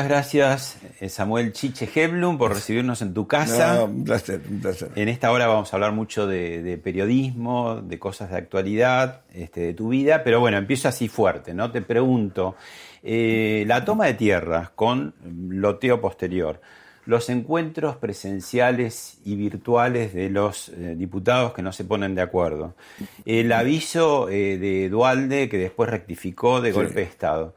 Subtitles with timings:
[0.00, 3.74] Muchas gracias, eh, Samuel Chiche Heblum, por recibirnos en tu casa.
[3.74, 4.88] No, un placer, un placer.
[4.94, 9.60] En esta hora vamos a hablar mucho de, de periodismo, de cosas de actualidad, este,
[9.60, 11.70] de tu vida, pero bueno, empiezo así fuerte, ¿no?
[11.70, 12.56] Te pregunto,
[13.02, 15.12] eh, la toma de tierras con
[15.50, 16.62] loteo posterior,
[17.04, 22.74] los encuentros presenciales y virtuales de los eh, diputados que no se ponen de acuerdo,
[23.26, 26.74] el aviso eh, de Dualde que después rectificó de Sí.
[26.76, 27.54] golpe de Estado.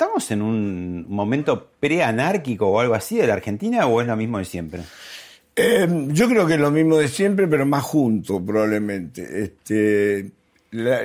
[0.00, 4.38] ¿Estamos en un momento preanárquico o algo así de la Argentina o es lo mismo
[4.38, 4.82] de siempre?
[5.56, 9.42] Eh, yo creo que es lo mismo de siempre, pero más junto, probablemente.
[9.42, 10.30] Este,
[10.70, 11.00] la,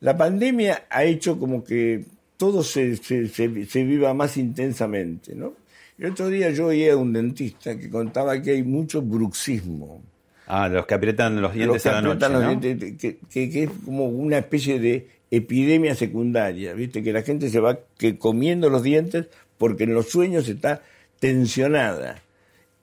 [0.00, 2.04] la pandemia ha hecho como que
[2.36, 5.54] todo se, se, se- se viva más intensamente, ¿no?
[5.98, 10.02] El otro día yo oí a un dentista que contaba que hay mucho bruxismo.
[10.46, 12.60] Ah, los que aprietan los dientes Los que a la noche, aprietan los ¿no?
[12.60, 17.02] dientes, que, que- que es como una especie de epidemia secundaria, ¿viste?
[17.02, 19.26] Que la gente se va que comiendo los dientes
[19.58, 20.82] porque en los sueños está
[21.18, 22.22] tensionada.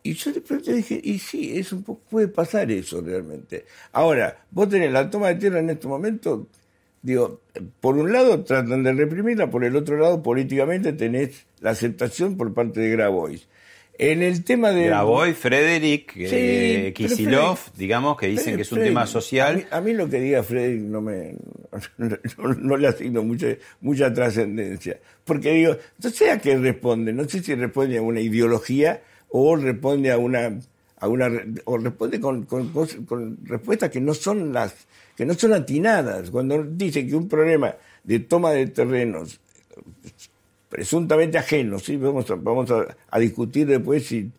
[0.04, 3.66] Y yo de pronto dije, y sí, es un poco, puede pasar eso realmente.
[3.92, 6.48] Ahora, vos tenés la toma de tierra en este momento,
[7.04, 7.42] digo,
[7.80, 12.54] por un lado tratan de reprimirla, por el otro lado políticamente tenés la aceptación por
[12.54, 13.48] parte de Grabois.
[13.98, 14.86] En el tema de...
[14.88, 19.08] Graboy, Frederick, Sí, eh, Kisilov, Frederick- digamos, que dicen que es un Frederick, tema A
[19.08, 19.58] social.
[19.58, 21.36] mí, a mí lo que diga Frederick no me
[21.98, 22.18] no,
[22.60, 23.48] no le asigno mucha,
[23.82, 25.00] mucha trascendencia.
[25.24, 29.56] Porque digo, no sé a qué responde, no sé si responde a una ideología o
[29.56, 30.60] responde a una
[30.98, 31.30] a una
[31.66, 34.74] o responde con, con respuestas que no son las
[35.16, 36.32] que no son atinadas.
[36.32, 39.40] Cuando dice que un problema de toma de terrenos
[40.72, 41.98] presuntamente ajenos, ¿sí?
[41.98, 44.32] vamos a, vamos a, a discutir después si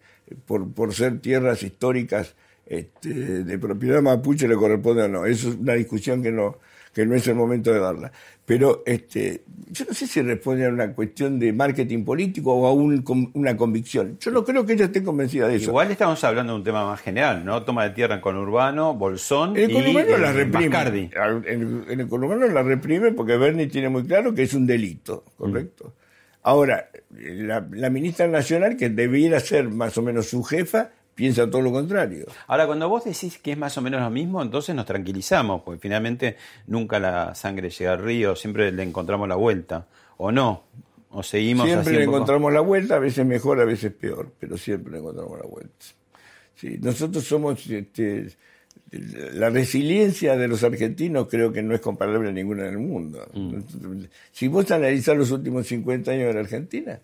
[0.46, 2.34] por, por ser tierras históricas
[2.66, 3.10] este,
[3.44, 5.26] de propiedad mapuche le corresponde o no.
[5.26, 6.56] Eso es una discusión que no,
[6.94, 8.10] que no es el momento de darla.
[8.46, 12.72] Pero este, yo no sé si responde a una cuestión de marketing político o a
[12.72, 13.04] un-
[13.34, 14.16] una convicción.
[14.20, 15.70] Yo no creo que ella esté convencida de eso.
[15.70, 17.62] Igual estamos hablando de un tema más general, ¿no?
[17.62, 21.10] Toma de tierra en conurbano, Bolsón El y conurbano la eh, reprime.
[21.46, 25.24] En, en el conurbano la reprime porque Bernie tiene muy claro que es un delito,
[25.36, 25.92] ¿correcto?
[26.42, 31.62] Ahora, la, la ministra nacional, que debiera ser más o menos su jefa, piensa todo
[31.62, 32.26] lo contrario.
[32.46, 35.80] Ahora, cuando vos decís que es más o menos lo mismo, entonces nos tranquilizamos, porque
[35.80, 36.36] finalmente
[36.66, 39.86] nunca la sangre llega al río, siempre le encontramos la vuelta.
[40.16, 40.64] ¿O no?
[41.10, 44.92] ¿O seguimos siempre le encontramos la vuelta, a veces mejor, a veces peor, pero siempre
[44.92, 45.86] le encontramos la vuelta.
[46.54, 48.28] Sí, nosotros somos, este,
[48.92, 53.26] la resiliencia de los argentinos creo que no es comparable a ninguna en el mundo.
[54.32, 57.00] Si vos analizás los últimos 50 años de la Argentina,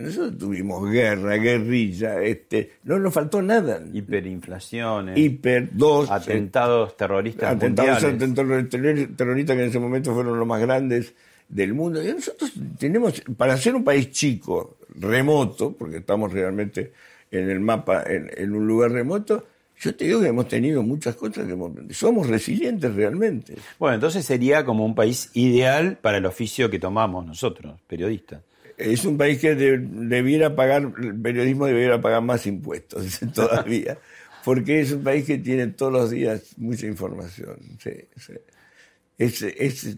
[0.00, 3.82] nosotros tuvimos guerra, guerrilla, este, no nos faltó nada.
[3.92, 9.16] Hiperinflaciones, Hiper, dos, atentados terroristas atentados mundiales.
[9.16, 11.14] terroristas que en ese momento fueron los más grandes
[11.48, 12.02] del mundo.
[12.02, 16.92] Y nosotros tenemos, para ser un país chico, remoto, porque estamos realmente
[17.30, 19.44] en el mapa, en, en un lugar remoto,
[19.80, 23.54] yo te digo que hemos tenido muchas cosas que hemos, somos resilientes realmente.
[23.78, 28.42] Bueno, entonces sería como un país ideal para el oficio que tomamos nosotros, periodistas.
[28.76, 33.98] Es un país que de- debiera pagar, el periodismo debiera pagar más impuestos todavía,
[34.44, 37.56] porque es un país que tiene todos los días mucha información.
[37.82, 38.32] sí, sí.
[39.18, 39.96] Es, es,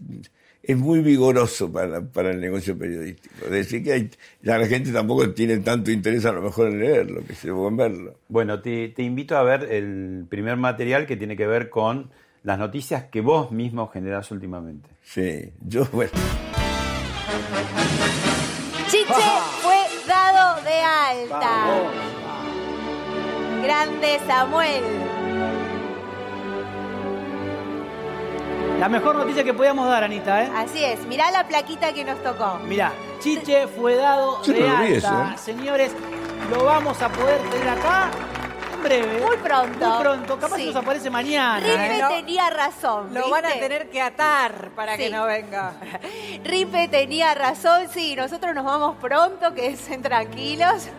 [0.63, 3.45] es muy vigoroso para, para el negocio periodístico.
[3.45, 4.09] Es decir, que hay,
[4.41, 7.77] ya la gente tampoco tiene tanto interés a lo mejor en leerlo, que se en
[7.77, 8.15] verlo.
[8.29, 12.11] Bueno, te, te invito a ver el primer material que tiene que ver con
[12.43, 14.89] las noticias que vos mismo generás últimamente.
[15.01, 16.11] Sí, yo, bueno.
[18.87, 19.13] Chiche
[19.61, 19.75] fue
[20.07, 21.91] dado de alta.
[23.63, 25.02] Grande Samuel.
[28.83, 30.51] La mejor noticia que podíamos dar, Anita, ¿eh?
[30.53, 32.59] Así es, mirá la plaquita que nos tocó.
[32.65, 32.91] Mirá,
[33.21, 35.07] Chiche fue dado Yo de no lo vi alta.
[35.07, 35.37] eso, ¿eh?
[35.37, 35.91] Señores,
[36.51, 38.11] lo vamos a poder tener acá
[38.73, 39.21] en breve.
[39.25, 39.85] Muy pronto.
[39.87, 40.37] Muy pronto.
[40.37, 40.63] Capaz Sí.
[40.63, 41.61] que nos aparece mañana.
[41.65, 42.01] Ripe ¿eh?
[42.01, 42.09] no.
[42.09, 43.13] tenía razón.
[43.13, 43.61] Lo van a ¿viste?
[43.61, 45.03] tener que atar para Sí.
[45.03, 45.75] que no venga.
[46.43, 50.89] Ripe tenía razón, sí, nosotros nos vamos pronto, que estén tranquilos.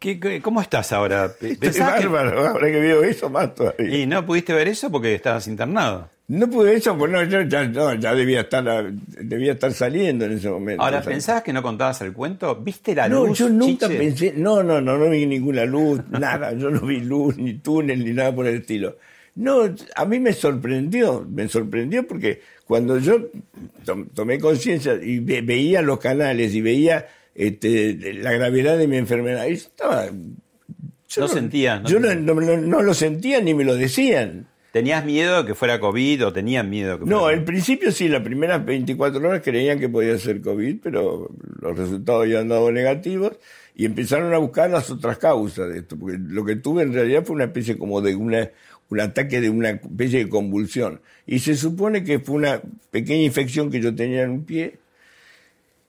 [0.00, 1.26] ¿Qué- qué- ¿Cómo estás ahora?
[1.26, 3.96] Estoy ¿Pensás que- bárbaro, ahora que veo eso más todavía.
[3.98, 6.08] Y no pudiste ver eso porque estabas internado.
[6.28, 10.32] No pude eso, pues no, yo ya, no, ya debía estar debía estar saliendo en
[10.32, 10.82] ese momento.
[10.82, 12.54] Ahora, ¿pensabas que no contabas el cuento?
[12.56, 13.38] ¿Viste la No, luz?
[13.38, 13.98] yo nunca Chiche?
[13.98, 18.02] pensé, no, no, no, no vi ninguna luz, nada, yo no vi luz, ni túnel,
[18.04, 18.96] ni nada por el estilo.
[19.34, 23.26] No, a mí me sorprendió, me sorprendió porque cuando yo
[23.84, 28.96] tom- tomé conciencia y ve- veía los canales y veía este, la gravedad de mi
[28.96, 30.06] enfermedad, y yo estaba...
[30.06, 30.34] yo No no
[31.08, 31.82] yo no, sentías.
[31.92, 34.46] no- no- no lo sentía ni me lo decían.
[34.72, 38.08] ¿Tenías miedo de que fuera COVID o tenían miedo que No, fuera al principio sí,
[38.08, 41.28] las primeras 24 horas creían que podía ser COVID, pero
[41.60, 43.32] los resultados habían dado negativos
[43.74, 47.24] y empezaron a buscar las otras causas de esto, porque lo que tuve en realidad
[47.24, 48.48] fue una especie como de una,
[48.90, 51.00] un ataque de una especie de convulsión.
[51.26, 52.62] Y se supone que fue una
[52.92, 54.74] pequeña infección que yo tenía en un pie,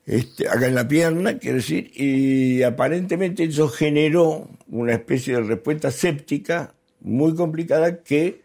[0.06, 5.92] este, acá en la pierna, quiero decir, y aparentemente eso generó una especie de respuesta
[5.92, 8.42] séptica muy complicada que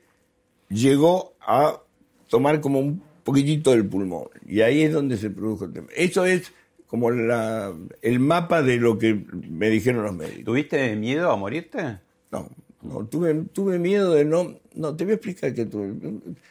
[0.68, 1.80] llegó a
[2.28, 4.28] tomar como un poquitito del pulmón.
[4.46, 5.88] Y ahí es donde se produjo el tema.
[5.94, 6.52] Eso es
[6.86, 10.44] como la, el mapa de lo que me dijeron los médicos.
[10.44, 11.98] ¿Tuviste miedo a morirte?
[12.30, 12.48] No,
[12.82, 14.60] no tuve, tuve miedo de no...
[14.74, 15.94] No, te voy a explicar que tuve.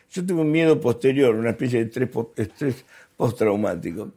[0.09, 2.83] Yo tuve un miedo posterior, una especie de estrés, estrés
[3.15, 4.11] postraumático.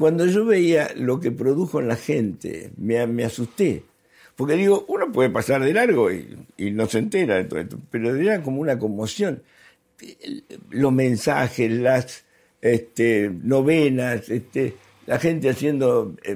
[0.00, 3.82] Cuando yo veía lo que produjo en la gente, me, asusté.
[4.34, 6.38] Porque digo, uno puede pasar de largo y,
[6.72, 9.42] no se entera de todo esto, pero era como una conmoción.
[10.70, 12.24] Los mensajes, las
[12.62, 14.72] este, novenas, este,
[15.04, 16.34] la gente haciendo, eh,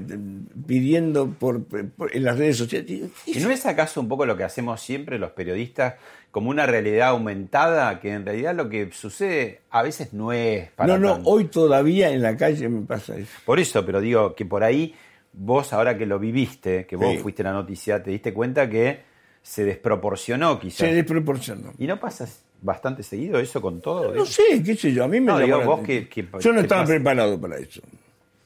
[0.67, 3.09] pidiendo por, por- en las redes sociales.
[3.25, 5.95] ¿Y no es acaso un poco lo que hacemos siempre los periodistas
[6.35, 10.95] como una realidad aumentada que en realidad lo que sucede a veces no es para
[10.95, 11.31] no, no, tanto?
[11.31, 13.31] hoy todavía en la calle me pasa eso.
[13.45, 14.93] Por eso, pero digo que por ahí
[15.33, 17.19] vos ahora que lo viviste, que vos Sí.
[17.19, 18.99] fuiste la noticia, te diste cuenta que
[19.43, 20.89] se desproporcionó quizás.
[20.89, 21.73] Se desproporcionó.
[21.79, 22.27] ¿Y no pasa
[22.63, 24.13] bastante seguido eso con todo?
[24.13, 26.59] No sé, qué sé yo, a mí me No, digo, vos que- que- Yo no
[26.63, 27.81] estaba pasa- preparado para eso.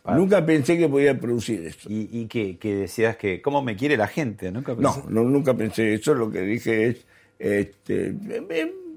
[0.02, 1.88] Para- Nunca pensé que podía producir eso.
[1.90, 4.52] Y, y que, que decías que, ¿cómo me quiere la gente?
[4.52, 6.12] ¿Nunca No, no, nunca pensé eso.
[6.12, 7.06] Lo que dije es,
[7.38, 8.14] este,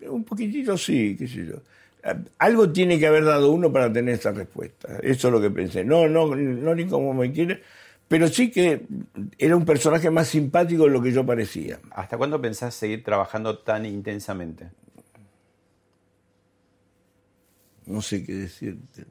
[0.10, 1.56] un poquitito sí, qué sé yo.
[2.40, 4.98] Algo tiene que haber dado uno para tener esa respuesta.
[5.04, 5.84] Eso es lo que pensé.
[5.84, 7.62] No, no, no ni como me quiere,
[8.08, 8.82] pero sí que
[9.38, 11.80] era un personaje más simpático de lo que yo parecía.
[11.92, 14.70] ¿Hasta cuándo pensás seguir trabajando tan intensamente?
[17.86, 19.06] No sé qué decirte.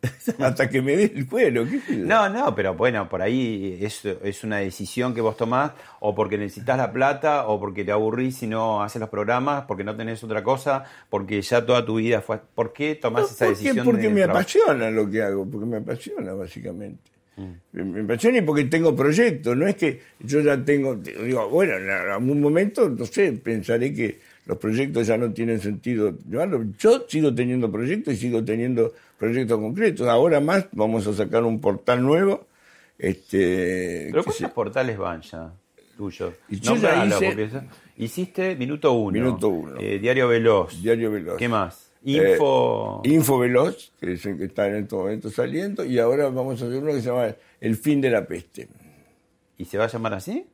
[0.38, 1.64] Hasta que me dé el cuero.
[1.66, 1.96] qué.
[1.96, 6.38] No, no, pero bueno, por ahí es, es una decisión que vos tomás, o porque
[6.38, 10.22] necesitas la plata, o porque te aburrís y no haces los programas, porque no tenés
[10.22, 12.38] otra cosa, porque ya toda tu vida fue.
[12.54, 13.72] ¿Por qué tomás esa ¿Por qué?
[13.72, 13.84] decisión?
[13.84, 14.42] Porque de me trabajar?
[14.42, 17.10] apasiona lo que hago, porque me apasiona básicamente.
[17.36, 17.52] Mm.
[17.82, 21.90] Me apasiona y porque tengo proyectos, no es que yo ya tengo, digo, bueno, en
[21.90, 26.66] algún momento, no sé, pensaré que los proyectos ya no tienen sentido llevarlos.
[26.78, 30.08] Yo sigo teniendo proyectos y sigo teniendo proyectos concretos.
[30.08, 32.46] Ahora más vamos a sacar un portal nuevo.
[32.98, 35.52] Este, ¿Pero se- cuántos portales van ya
[35.96, 36.34] tuyos?
[36.48, 37.62] Y yo ya hice-
[37.96, 39.12] Hiciste Minuto Uno.
[39.12, 39.78] Minuto Uno.
[39.80, 40.80] eh, Diario Veloz.
[40.82, 41.36] Diario Veloz.
[41.36, 41.90] ¿Qué más?
[42.04, 43.02] Eh, Info...
[43.04, 46.66] Info Veloz, que es el que está en este momento saliendo, y ahora vamos a
[46.66, 48.68] hacer uno que se llama El fin de la peste.
[49.56, 50.46] ¿Y se va a llamar así?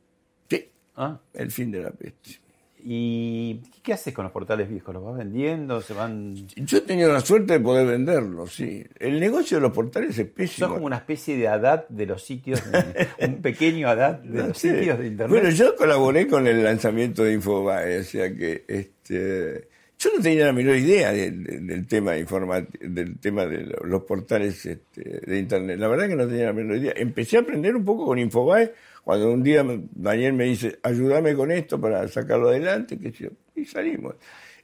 [0.49, 1.19] Sí, Ah.
[1.33, 2.39] El fin de la peste.
[2.87, 4.93] ¿Y qué haces con los portales viejos?
[4.93, 5.81] ¿Los vas vendiendo?
[5.81, 6.35] ¿Se van...?
[6.55, 8.83] Yo he tenido la suerte de poder venderlos, sí.
[8.99, 10.67] El negocio de los portales es pésimo.
[10.67, 12.61] Sos como una especie de Haddad de los sitios,
[13.21, 14.77] un pequeño Haddad de No los sé.
[14.77, 15.29] sitios de internet.
[15.41, 20.45] Bueno, yo colaboré con el lanzamiento de Infobae, o sea que este, yo no tenía
[20.45, 25.79] la menor idea del, del- tema del tema de lo- los portales este, de internet.
[25.79, 26.93] La verdad que no tenía la menor idea.
[26.95, 28.73] Empecé a aprender un poco con Infobae
[29.05, 33.63] cuando un día Daniel me dice, ayúdame con esto para sacarlo adelante, sé yo, y
[33.63, 34.15] salimos.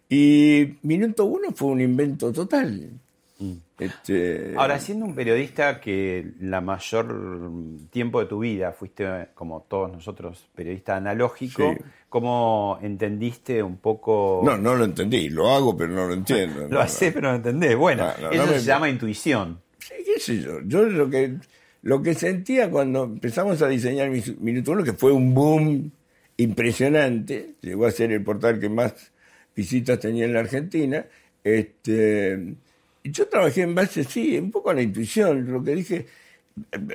[0.09, 2.89] Y Minuto Uno fue un invento total.
[3.79, 7.49] Este, Ahora, siendo un periodista que la mayor
[7.89, 11.83] tiempo de tu vida fuiste, como todos nosotros, periodista analógico, Sí.
[12.07, 14.41] ¿cómo entendiste un poco?
[14.43, 16.61] no, no lo entendí, lo hago, pero no lo entiendo.
[16.67, 17.75] Lo no, haces, pero no entendés.
[17.75, 19.59] Bueno, No, no, eso no me- se llama intuición.
[19.79, 20.59] Sí, qué sé yo.
[20.65, 21.37] Yo lo que,
[21.81, 25.91] lo que sentía cuando empezamos a diseñar Minuto Uno, que fue un boom
[26.37, 29.11] impresionante, llegó a ser el portal que más
[29.55, 31.05] visitas tenía en la Argentina,
[31.43, 32.55] este,
[33.03, 36.05] yo trabajé en base, sí, un poco a la intuición, lo que dije,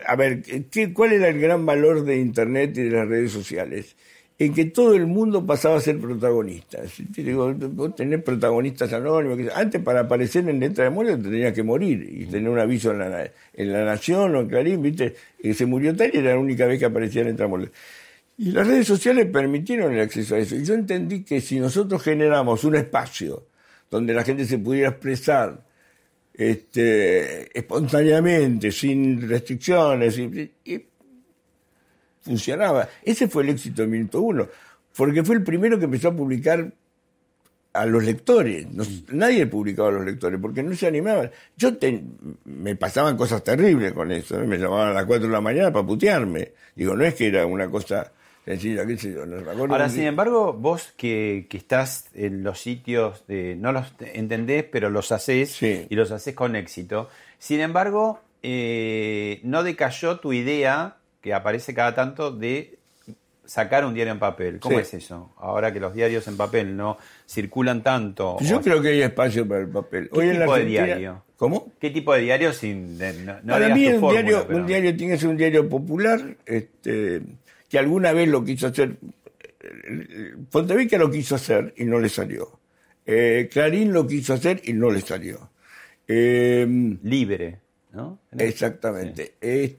[0.06, 3.96] a ver, ¿qué, ¿cuál era el gran valor de Internet y de las redes sociales?
[4.38, 6.78] En que todo el mundo pasaba a ser protagonista.
[7.08, 9.38] Digo, vos tenés protagonistas anónimos.
[9.38, 12.58] que- Antes, para aparecer en letra de muerte, te tenías que morir y tener un
[12.58, 15.14] aviso en la, en la Nación o en Clarín, ¿viste?
[15.40, 17.72] Que se murió tal y era la única vez que aparecía en letra de muerte.
[18.36, 20.54] Y las redes sociales permitieron el acceso a eso.
[20.54, 23.46] Y yo entendí que si nosotros generamos un espacio
[23.90, 25.64] donde la gente se pudiera expresar
[26.34, 30.84] este, espontáneamente, sin restricciones, y, y
[32.26, 32.88] funcionaba.
[33.02, 34.46] Ese fue el éxito de Minuto Uno,
[34.96, 36.70] porque fue el primero que empezó a publicar
[37.72, 38.66] a los lectores.
[38.72, 41.30] No- nadie publicaba a los lectores porque no se animaban.
[41.56, 42.02] Yo te-
[42.44, 44.40] me pasaban cosas terribles con eso.
[44.40, 44.46] ¿eh?
[44.46, 46.52] Me llamaban a las 4 de la mañana para putearme.
[46.74, 48.10] Digo, no es que era una cosa
[48.46, 49.26] sencilla, qué sé yo.
[49.26, 54.64] no Ahora, sin embargo, vos que, que estás en los sitios, de, no los entendés,
[54.64, 55.86] pero los haces Sí.
[55.90, 57.10] y los haces con éxito.
[57.38, 60.95] Sin embargo, eh, no decayó tu idea,
[61.26, 62.78] que aparece cada tanto, de
[63.44, 64.60] sacar un diario en papel.
[64.60, 64.82] ¿Cómo Sí.
[64.82, 65.34] es eso?
[65.38, 68.36] Ahora que los diarios en papel no circulan tanto.
[68.42, 70.08] Yo o- creo que hay espacio para el papel.
[70.12, 71.22] ¿Qué Hoy en la tipo de Argentina- diario?
[71.36, 71.72] ¿Cómo?
[71.80, 74.66] ¿Qué tipo de diario sin de- no, no Para mí un fórmula, diario, pero- un
[74.68, 77.22] diario tiene que ser un diario popular, este,
[77.68, 78.96] que alguna vez lo quiso hacer.
[80.52, 82.60] Pontevica lo quiso hacer y no le salió.
[83.04, 85.50] Eh, Clarín lo quiso hacer y no le salió.
[86.06, 86.66] Eh,
[87.02, 87.58] libre,
[87.96, 88.18] ¿no?
[88.38, 89.34] exactamente.
[89.40, 89.76] Eh,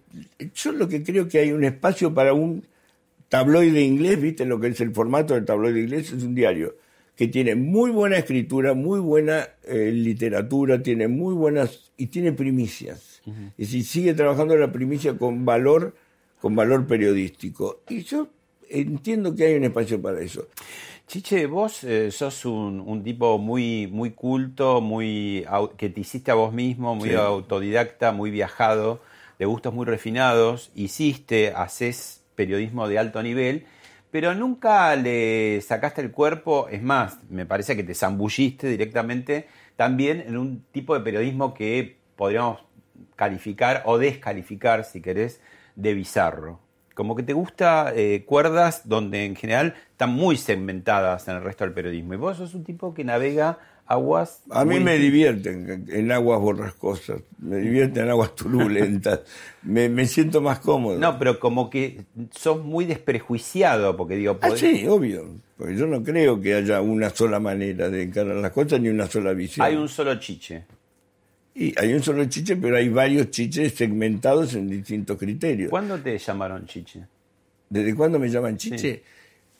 [0.54, 2.66] yo lo que creo que hay un espacio para un
[3.30, 6.12] tabloide inglés, ¿viste lo que es el formato del tabloide inglés?
[6.12, 6.76] Es un diario
[7.16, 13.22] que tiene muy buena escritura, muy buena eh, literatura, tiene muy buenas y tiene primicias.
[13.58, 15.96] Y si sigue trabajando la primicia con valor,
[16.40, 17.82] con valor periodístico.
[17.90, 18.30] Y yo
[18.70, 20.48] entiendo que hay un espacio para eso.
[21.08, 25.46] Chiche, vos eh, sos un, un tipo muy, muy culto, muy
[25.78, 27.16] que te hiciste a vos mismo, muy Sí.
[27.16, 29.02] autodidacta, muy viajado,
[29.40, 33.66] de gustos muy refinados, hiciste, haces periodismo de alto nivel,
[34.12, 39.48] pero nunca le sacaste el cuerpo, es más, me parece que te zambulliste directamente
[39.78, 42.60] también en un tipo de periodismo que podríamos
[43.16, 45.40] calificar o descalificar, si querés,
[45.76, 46.67] de bizarro.
[46.98, 51.64] Como que te gusta eh, cuerdas donde en general están muy segmentadas en el resto
[51.64, 52.16] del periodismo.
[52.16, 54.42] Y vos sos un tipo que navega aguas.
[54.50, 59.22] A mí muy- me divierten en aguas borrascosas, me divierten en aguas turbulentas,
[59.62, 60.98] me, me siento más cómodo.
[60.98, 62.02] No, pero como que
[62.32, 65.36] sos muy desprejuiciado, porque digo, Ah, podés- sí, obvio.
[65.56, 69.06] Porque yo no creo que haya una sola manera de encarar las cosas ni una
[69.08, 69.66] sola visión.
[69.66, 70.66] hay un solo chiche.
[71.60, 75.72] Y hay un solo chiche, pero hay varios chiches segmentados en distintos criterios.
[75.72, 77.04] ¿Cuándo te llamaron chiche?
[77.68, 79.02] ¿Desde cuándo me llaman chiche?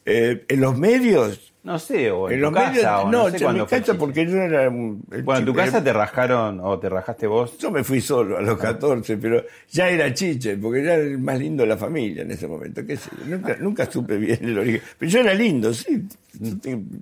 [0.06, 1.54] Eh, en los medios.
[1.68, 2.86] No sé, o en, en tu los casa, medios.
[3.04, 4.70] o no, sé en mi fue casa porque yo era.
[4.70, 7.58] un- Bueno, en tu casa te rajaron o te rajaste vos.
[7.58, 11.20] Yo me fui solo a los 14, pero ya era chiche, porque ya era el
[11.20, 12.86] más lindo de la familia en ese momento.
[12.86, 13.10] qué sé.
[13.26, 14.82] Nunca, nunca supe bien el origen.
[14.98, 16.04] Pero yo era lindo, sí.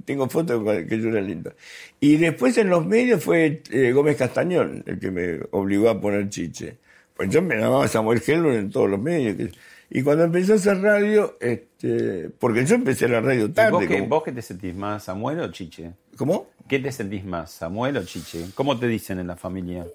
[0.06, 1.54] Tengo, fotos que yo era lindo.
[2.00, 6.30] Y después en los medios fue eh, Gómez Castañón el que me obligó a poner
[6.30, 6.78] chiche.
[7.16, 9.36] Pues yo me llamaba Samuel Helmut en todos los medios.
[9.38, 9.52] que-
[9.90, 13.72] y cuando empecé a hacer radio, este, porque yo empecé la radio ¿Y tarde.
[13.72, 15.92] ¿Vos, qué, como- ¿Vos qué te sentís más, Samuel o chiche?
[16.18, 16.50] ¿Cómo?
[16.68, 18.46] ¿Qué te sentís más, Samuel o chiche?
[18.56, 19.86] ¿Cómo te dicen en la familia?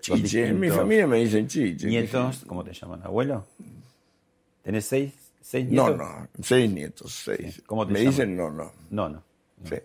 [0.00, 0.48] Chiche.
[0.48, 1.86] En mi familia me dicen chiche.
[1.86, 2.44] ¿Nietos?
[2.46, 3.02] ¿Cómo te llaman?
[3.04, 3.46] ¿Abuelo?
[4.62, 5.98] ¿Tenés seis, seis No, nietos?
[5.98, 7.54] no, seis nietos, seis.
[7.56, 7.62] Sí.
[7.66, 8.10] ¿Cómo te me llaman?
[8.12, 8.72] dicen no, no.
[8.90, 9.22] No, no.
[9.64, 9.76] Sí.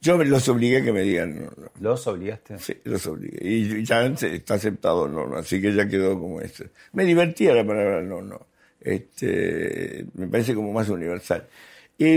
[0.00, 1.70] Yo los obligué a que me digan no, no.
[1.80, 2.58] ¿Los obligaste?
[2.58, 3.38] Sí, los obligué.
[3.48, 5.36] Y ya está aceptado no, no.
[5.36, 6.64] Así que ya quedó como eso.
[6.92, 8.46] Me divertía la palabra no, no.
[8.84, 11.48] Este, me parece como más universal.
[11.96, 12.16] Y,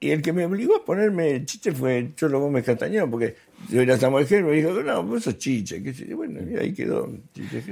[0.00, 3.36] y el que me obligó a ponerme chiche fue Cholo Gómez Castañón, porque
[3.68, 5.82] yo era Samuel Gel, me dijo, no, vos sos chiche.
[5.82, 6.16] yo.
[6.16, 7.12] Bueno, y ahí quedó.
[7.34, 7.62] Chiche.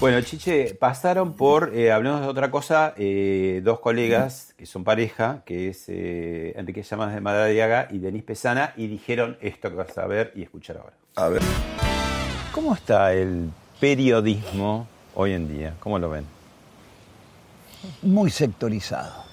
[0.00, 5.42] Bueno, Chiche, pasaron por, eh, hablemos de otra cosa, eh, dos colegas que son pareja,
[5.44, 9.98] que es eh, Enrique Llamas de Madariaga y Denis Pesana, y dijeron esto que vas
[9.98, 10.92] a ver y escuchar ahora.
[11.16, 11.42] A ver.
[12.52, 13.50] ¿Cómo está el
[13.80, 14.86] periodismo
[15.16, 15.74] hoy en día?
[15.80, 16.26] ¿Cómo lo ven?
[18.02, 19.24] Muy sectorizado.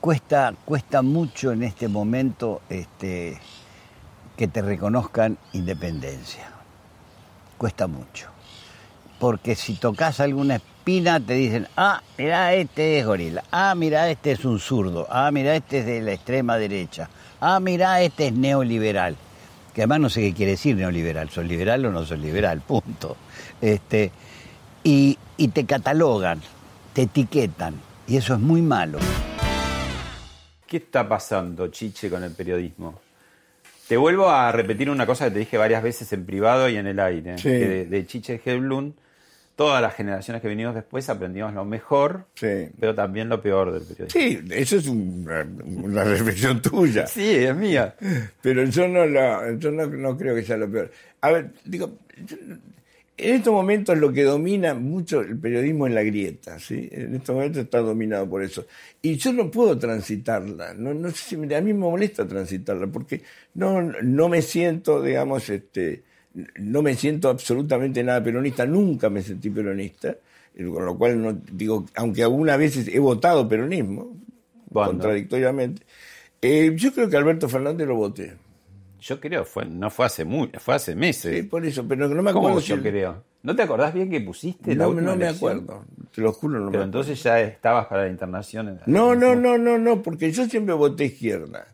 [0.00, 3.38] Cuesta, cuesta mucho en este momento este,
[4.36, 6.50] que te reconozcan independencia.
[7.56, 8.35] Cuesta mucho.
[9.18, 14.32] Porque si tocas alguna espina te dicen, ah, mira, este es gorila, ah, mira, este
[14.32, 17.08] es un zurdo, ah, mira, este es de la extrema derecha,
[17.40, 19.16] ah, mira, este es neoliberal.
[19.74, 22.60] Que además no sé qué quiere decir neoliberal, ¿sos liberal o no sos liberal?
[22.66, 23.16] Punto.
[23.60, 24.10] Este,
[24.84, 26.40] y, y te catalogan,
[26.92, 27.74] te etiquetan,
[28.06, 28.98] y eso es muy malo.
[30.66, 33.00] ¿Qué está pasando, Chiche, con el periodismo?
[33.88, 36.88] Te vuelvo a repetir una cosa que te dije varias veces en privado y en
[36.88, 37.38] el aire.
[37.38, 37.44] Sí.
[37.44, 38.94] Que de, de Chiche Hedlund,
[39.56, 42.68] todas las generaciones que venimos después aprendimos lo mejor, Sí.
[42.78, 44.20] pero también lo peor del periodismo.
[44.20, 45.26] Sí, eso es un-
[45.82, 47.06] una reflexión tuya.
[47.06, 47.94] Sí, es mía.
[48.42, 50.90] Pero yo no, la, yo no, no creo que sea lo peor.
[51.22, 51.98] A ver, digo,
[53.18, 56.88] en estos momentos lo que domina mucho el periodismo es la grieta, ¿sí?
[56.92, 58.66] En estos momentos está dominado por eso.
[59.00, 63.22] Y yo no puedo transitarla, no, no sé si a mí me molesta transitarla, porque
[63.54, 66.02] no, no me siento, digamos, este,
[66.56, 70.16] no me siento absolutamente nada peronista, nunca me sentí peronista,
[70.56, 74.16] con lo cual no digo, aunque algunas veces he votado peronismo,
[74.72, 75.82] contradictoriamente,
[76.42, 78.34] eh, yo creo que Alberto Fernández lo voté.
[79.00, 81.34] Yo creo, fue, no fue hace muy, fue hace meses.
[81.34, 82.60] Sí, por eso, pero no me ¿Cómo acuerdo.
[82.60, 83.24] yo si- creo?
[83.42, 85.58] ¿No te acordás bien que pusiste la No, última no me elección?
[85.66, 88.68] acuerdo, te lo juro, no me Pero entonces ya estabas para la internación.
[88.68, 91.66] en- No, no, no, no, no, porque yo siempre voté izquierda.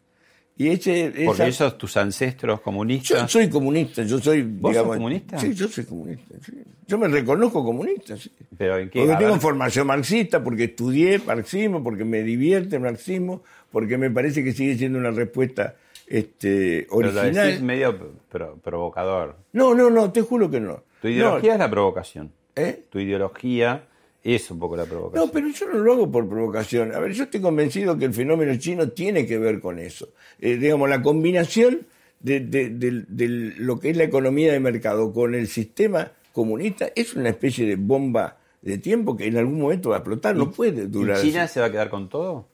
[0.58, 3.30] Y ese, Porque esa- esos tus ancestros yo comunistas.
[3.30, 5.38] soy comunista, yo soy, ¿Vos sos comunista?
[5.38, 6.34] Sí, yo soy comunista.
[6.44, 6.52] sí.
[6.86, 8.30] Yo me reconozco comunista, sí.
[8.58, 8.98] Pero en qué.
[9.00, 13.96] Porque A tengo ver, formación marxista, porque estudié marxismo, porque me divierte el marxismo, porque
[13.96, 15.74] me parece que sigue siendo una respuesta
[16.06, 17.62] este, pero lo decís original.
[17.62, 19.36] medio pro- provocador.
[19.54, 20.82] No, no, no, te juro que no.
[21.00, 22.30] Tu ideología es la provocación.
[22.54, 22.84] ¿eh?
[22.90, 23.84] Tu ideología
[24.24, 25.26] es un poco la provocación.
[25.26, 26.94] No, pero yo no lo hago por provocación.
[26.94, 30.10] A ver, yo estoy convencido que el fenómeno chino tiene que ver con eso.
[30.38, 31.80] Eh, digamos, la combinación
[32.20, 36.90] de, de- de- de lo que es la economía de mercado con el sistema comunista
[36.94, 40.36] es una especie de bomba de tiempo que en algún momento va a explotar.
[40.36, 41.20] No puede ¿Y durar.
[41.20, 41.54] China así.
[41.54, 42.46] se va a quedar con todo?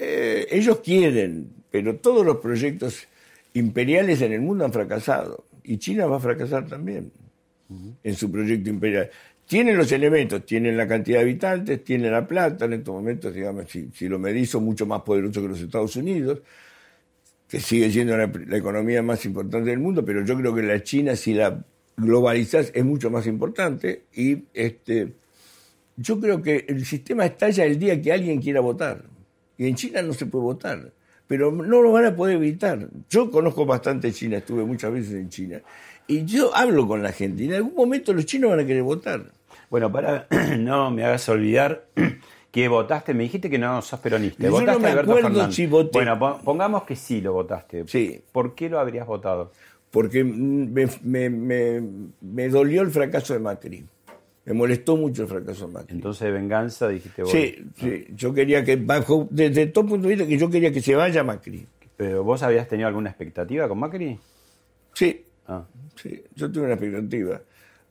[0.00, 3.08] Eh, ellos quieren, pero todos los proyectos
[3.54, 5.44] imperiales en el mundo han fracasado.
[5.64, 7.10] Y China va a fracasar también
[8.02, 9.10] en su proyecto imperial.
[9.48, 13.64] Tienen los elementos, tienen la cantidad de habitantes, tienen la plata, en estos momentos, digamos,
[13.68, 16.42] si, lo medís, son mucho más poderosos que los Estados Unidos,
[17.48, 20.82] que sigue siendo la, la economía más importante del mundo, pero yo creo que la
[20.82, 21.64] China, si la
[21.96, 24.04] globalizás, es mucho más importante.
[24.14, 25.14] Y este,
[25.96, 29.04] yo creo que el sistema estalla el día que alguien quiera votar.
[29.56, 30.92] Y en China no se puede votar.
[31.26, 32.88] Pero no lo van a poder evitar.
[33.10, 35.60] Yo conozco bastante China, estuve muchas veces en China.
[36.06, 37.44] Y yo hablo con la gente.
[37.44, 39.37] Y en algún momento los chinos van a querer votar.
[39.70, 40.26] Bueno, para
[40.58, 41.84] no me hagas olvidar
[42.50, 44.42] que votaste, me dijiste que no sos peronista.
[44.42, 45.54] Yo no votaste me a Alberto acuerdo Fernández.
[45.56, 45.90] si voté.
[45.92, 47.84] Bueno, po- pongamos que sí lo votaste.
[47.86, 48.20] Sí.
[48.32, 49.52] ¿Por qué lo habrías votado?
[49.90, 51.82] Porque me, me, me,
[52.20, 53.84] me dolió el fracaso de Macri.
[54.44, 55.94] Me molestó mucho el fracaso de Macri.
[55.96, 57.30] Entonces de venganza dijiste vos.
[57.30, 58.06] Sí, sí.
[58.14, 61.22] Yo quería que, bajo, desde todo punto de vista, que yo quería que se vaya
[61.24, 61.66] Macri.
[61.96, 64.18] ¿Pero vos habías tenido alguna expectativa con Macri?
[64.94, 65.64] Sí, Ah.
[65.96, 67.40] Sí, yo tuve una expectativa.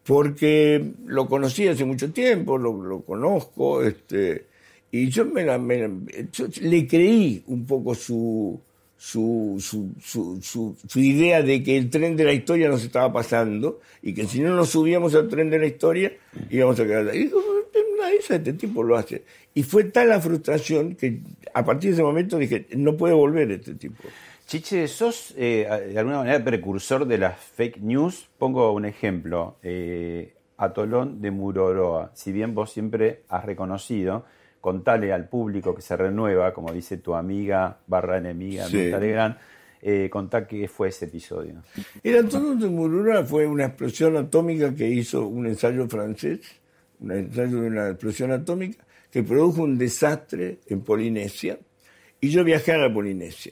[0.08, 4.46] Porque lo conocí hace mucho tiempo, lo, conozco, este,
[4.90, 5.80] y yo, me la, me
[6.32, 8.58] yo le creí un poco su,
[8.98, 13.82] su, su, su, su- idea de que el tren de la historia nos estaba pasando
[14.02, 16.14] y que si no nos subíamos al tren de la historia
[16.50, 17.14] íbamos a quedar.
[17.14, 17.42] Y digo,
[17.74, 19.24] de esas, este tipo lo hace.
[19.54, 21.20] Y fue tal la frustración que
[21.54, 24.04] a partir de ese momento dije, no puede volver este tipo.
[24.48, 28.30] Chiche, sos eh, de alguna manera precursor de las fake news.
[28.38, 29.58] Pongo un ejemplo.
[29.62, 32.12] Eh, Atolón de Muroroa.
[32.16, 34.24] Si bien vos siempre has reconocido,
[34.62, 38.78] contale al público que se renueva, como dice tu amiga barra enemiga, Sí.
[38.78, 39.36] Mirta Legrand,
[39.82, 41.62] eh, contá qué fue ese episodio.
[42.02, 46.40] El Antonio de Murura fue una explosión atómica que hizo un ensayo francés,
[47.02, 48.82] un ensayo de una explosión atómica,
[49.12, 51.60] que produjo un desastre en Polinesia,
[52.22, 53.52] y yo viajé a la Polinesia.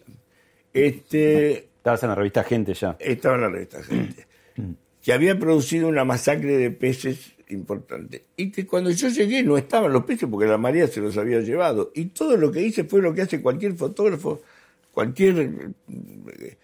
[0.76, 2.98] Este, Estabas en la revista Gente ya.
[3.00, 4.28] estaba en la revista Gente,
[5.02, 8.26] que había producido una masacre de peces importante.
[8.36, 11.40] Y que cuando yo llegué no estaban los peces porque la marea se los había
[11.42, 11.92] llevado.
[11.96, 14.42] Y todo lo que hice fue lo que hace cualquier fotógrafo,
[14.92, 16.58] cualquier eh,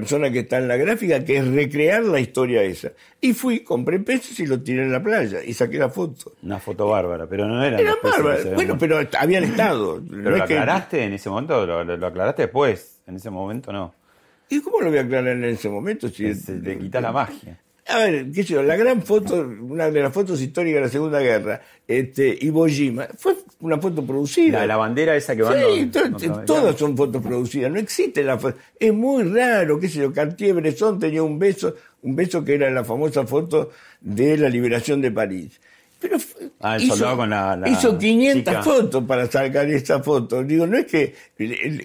[0.00, 2.92] persona que está en la gráfica, que es recrear la historia esa.
[3.20, 6.32] Y fui, compré peces y los tiré en la playa y saqué la foto.
[6.42, 8.54] Una foto bárbara, pero no eran Era ven.
[8.54, 10.02] Bueno, pero habían estado.
[10.10, 13.00] Pero No lo es que- aclaraste en ese momento, lo, lo- lo aclaraste después.
[13.06, 13.94] En ese momento no.
[14.48, 16.08] ¿Y cómo lo voy a aclarar en ese momento?
[16.08, 16.32] Si
[16.62, 17.58] te quita la magia.
[17.88, 20.88] A ver, qué sé yo, la gran foto, una de las fotos históricas de la
[20.88, 24.58] Segunda Guerra, este, Iwo Jima, fue una foto producida.
[24.60, 26.44] La, la bandera esa que van Sí, to- norteamericanos.
[26.46, 28.56] todas son fotos producidas, no existe la foto.
[28.80, 32.82] Es muy raro, qué sé yo, Cartier-Bresson tenía un beso, un beso que era la
[32.84, 33.70] famosa foto
[34.00, 35.60] de la liberación de París.
[36.08, 38.62] Pero Ah, el soldado con la- la hizo 500 chica.
[38.62, 40.42] fotos para sacar esa foto.
[40.42, 41.14] Digo, no es que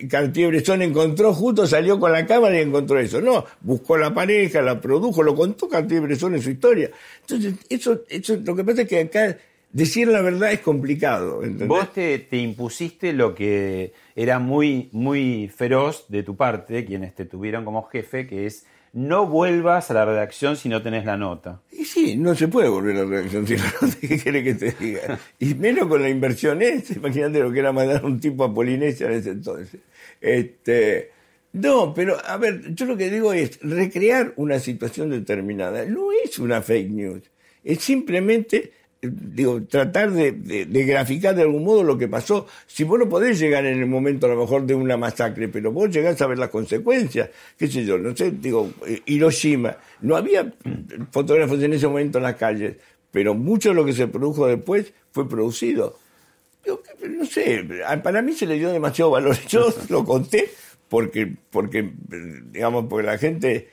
[0.07, 3.21] Cartier-Bresson encontró, justo salió con la cámara y encontró eso.
[3.21, 6.89] No, buscó la pareja, la produjo, lo contó Cartier-Bresson en su historia.
[7.21, 9.37] Entonces, eso, eso, lo que pasa es que acá
[9.71, 11.43] decir la verdad es complicado.
[11.43, 11.67] ¿entendés?
[11.67, 17.25] Vos te, te impusiste lo que era muy, muy feroz de tu parte, quienes te
[17.25, 21.61] tuvieron como jefe, que es no vuelvas a la redacción si no tenés la nota.
[21.71, 24.53] Y sí, no se puede volver a la reacción si no sé qué quiere que
[24.53, 25.19] te diga.
[25.39, 26.93] Y menos con la inversión esa.
[26.93, 29.79] Imagínate lo que era mandar un tipo a Polinesia en ese entonces.
[30.19, 31.11] Este,
[31.53, 35.85] no, pero a ver, yo lo que digo es recrear una situación determinada.
[35.85, 37.23] No es una fake news.
[37.63, 38.71] Es simplemente,
[39.01, 42.47] digo, tratar de, de- de graficar de algún modo lo que pasó.
[42.67, 45.71] Si vos no podés llegar en el momento a lo mejor de una masacre, pero
[45.71, 50.15] vos llegás a ver las consecuencias, qué sé yo, no sé, digo, eh, Hiroshima, no
[50.15, 50.53] había
[51.11, 52.75] fotógrafos en ese momento en las calles,
[53.11, 55.97] pero mucho de lo que se produjo después fue producido.
[56.63, 57.65] Digo, no sé,
[58.03, 59.35] para mí se le dio demasiado valor.
[59.49, 60.49] Yo lo conté
[60.89, 61.89] porque, porque
[62.51, 63.69] digamos, porque la gente,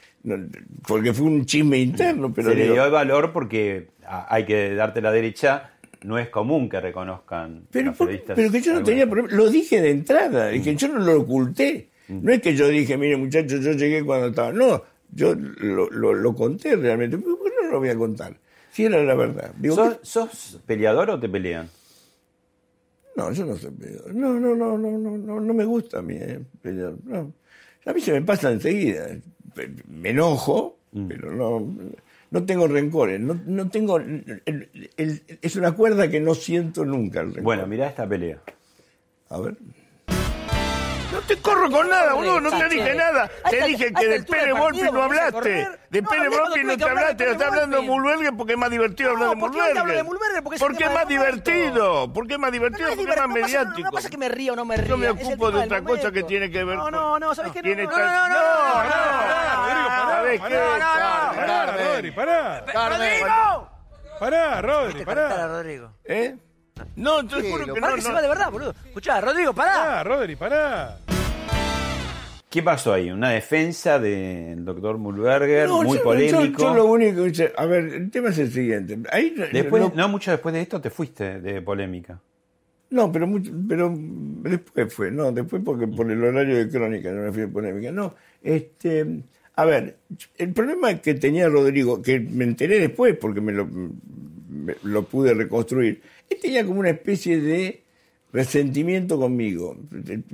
[0.87, 5.01] porque fue un chisme interno, pero Se le dio el valor porque hay que darte
[5.01, 5.71] la derecha.
[6.05, 9.81] No es común que reconozcan Pero, por- pero que yo no tenía problema, lo dije
[9.81, 11.89] de entrada, es que yo no lo oculté.
[12.09, 14.53] No es que yo dije, mire muchachos, yo llegué cuando estaba.
[14.53, 17.19] No, yo lo, lo, lo conté realmente.
[17.19, 18.35] ¿Por qué no lo voy a contar?
[18.71, 19.53] Si era la verdad.
[19.59, 21.69] Digo, ¿Sos, ¿qué- sos peleador o te pelean?
[23.17, 24.15] No, yo no soy peleador.
[24.15, 26.93] No, no, no, no, no, no, no me gusta a mí eh, pelear.
[27.05, 27.33] No.
[27.89, 29.09] A mí se me pasa enseguida.
[29.89, 31.07] Me enojo, Mm.
[31.09, 31.75] pero no,
[32.31, 33.19] no tengo rencores.
[33.21, 33.97] No, no tengo.
[33.99, 34.43] el-
[34.97, 37.43] el- es una cuerda que no siento nunca el rencor.
[37.43, 38.41] Bueno, mirá esta pelea.
[39.31, 39.57] A ver.
[41.19, 43.29] No te corro con nada, boludo, no te dije nada.
[43.51, 45.69] Te dije que de del Volpi no hablaste.
[45.91, 47.83] De No, cuando Volpi no te hablaste, estás hablando de.
[47.83, 52.39] Mulberger porque es más divertido hablar de No, Mulberger porque es más divertido, porque es
[52.39, 53.81] más divertido, No porque es más no mediático.
[53.81, 54.89] No pasa que me río o no me río.
[54.91, 57.51] Yo me ocupo de otra cosa que tiene que ver No, con- no, no, ¿sabes
[57.53, 57.63] qué?
[57.63, 60.55] No, no, no, no, no, No, no, no, no, ¿Sabés no, qué?
[60.55, 61.35] no, no, no.
[61.35, 62.65] Pará, Rodri, pará.
[62.89, 63.71] ¡Rodrigo!
[64.21, 65.47] Pará, Rodri, pará.
[65.49, 65.93] Rodrigo.
[66.05, 66.37] ¿Eh?
[66.97, 67.97] No, te Sí, juro que para no.
[67.97, 68.75] que se va de verdad, boludo.
[68.87, 69.73] Escuchá, Rodrigo, pará.
[69.73, 70.99] Pará, Rodri, pará.
[72.51, 73.11] ¿Qué pasó ahí?
[73.11, 76.41] Una defensa del doctor Mulberger, No, muy yo- polémico.
[76.63, 78.99] Yo, yo lo único que hice- a ver, el tema es el siguiente.
[79.13, 82.19] Ahí, Después, no, no mucho después de esto te fuiste de polémica.
[82.91, 87.21] No, pero mucho, pero después fue, no, después porque por el horario de crónica no
[87.25, 87.93] me fui de polémica.
[87.93, 89.21] No, este,
[89.57, 89.99] a ver,
[90.39, 95.35] el problema que tenía Rodrigo, que me enteré después porque me lo, me lo pude
[95.35, 97.83] reconstruir, él tenía como una especie de
[98.33, 99.77] resentimiento conmigo.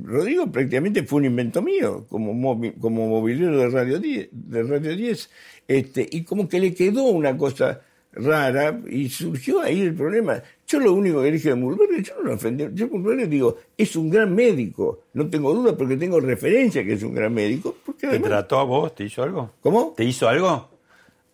[0.03, 4.97] Rodrigo prácticamente fue un invento mío, como, movi- como movilero de Radio 10, de Radio
[4.97, 5.31] 10
[5.69, 7.81] este, y como que le quedó una cosa
[8.13, 10.43] rara y surgió ahí el problema.
[10.67, 12.65] Yo lo único que dije de Mulberger, yo no lo ofendí.
[12.75, 15.03] Yo Mulberger digo, es un gran médico.
[15.15, 17.77] No tengo duda porque tengo referencia que es un gran médico.
[17.85, 18.95] Porque ¿Te trató a vos?
[18.95, 19.51] ¿Te hizo algo?
[19.61, 19.95] ¿Cómo?
[19.97, 20.69] ¿Te hizo algo?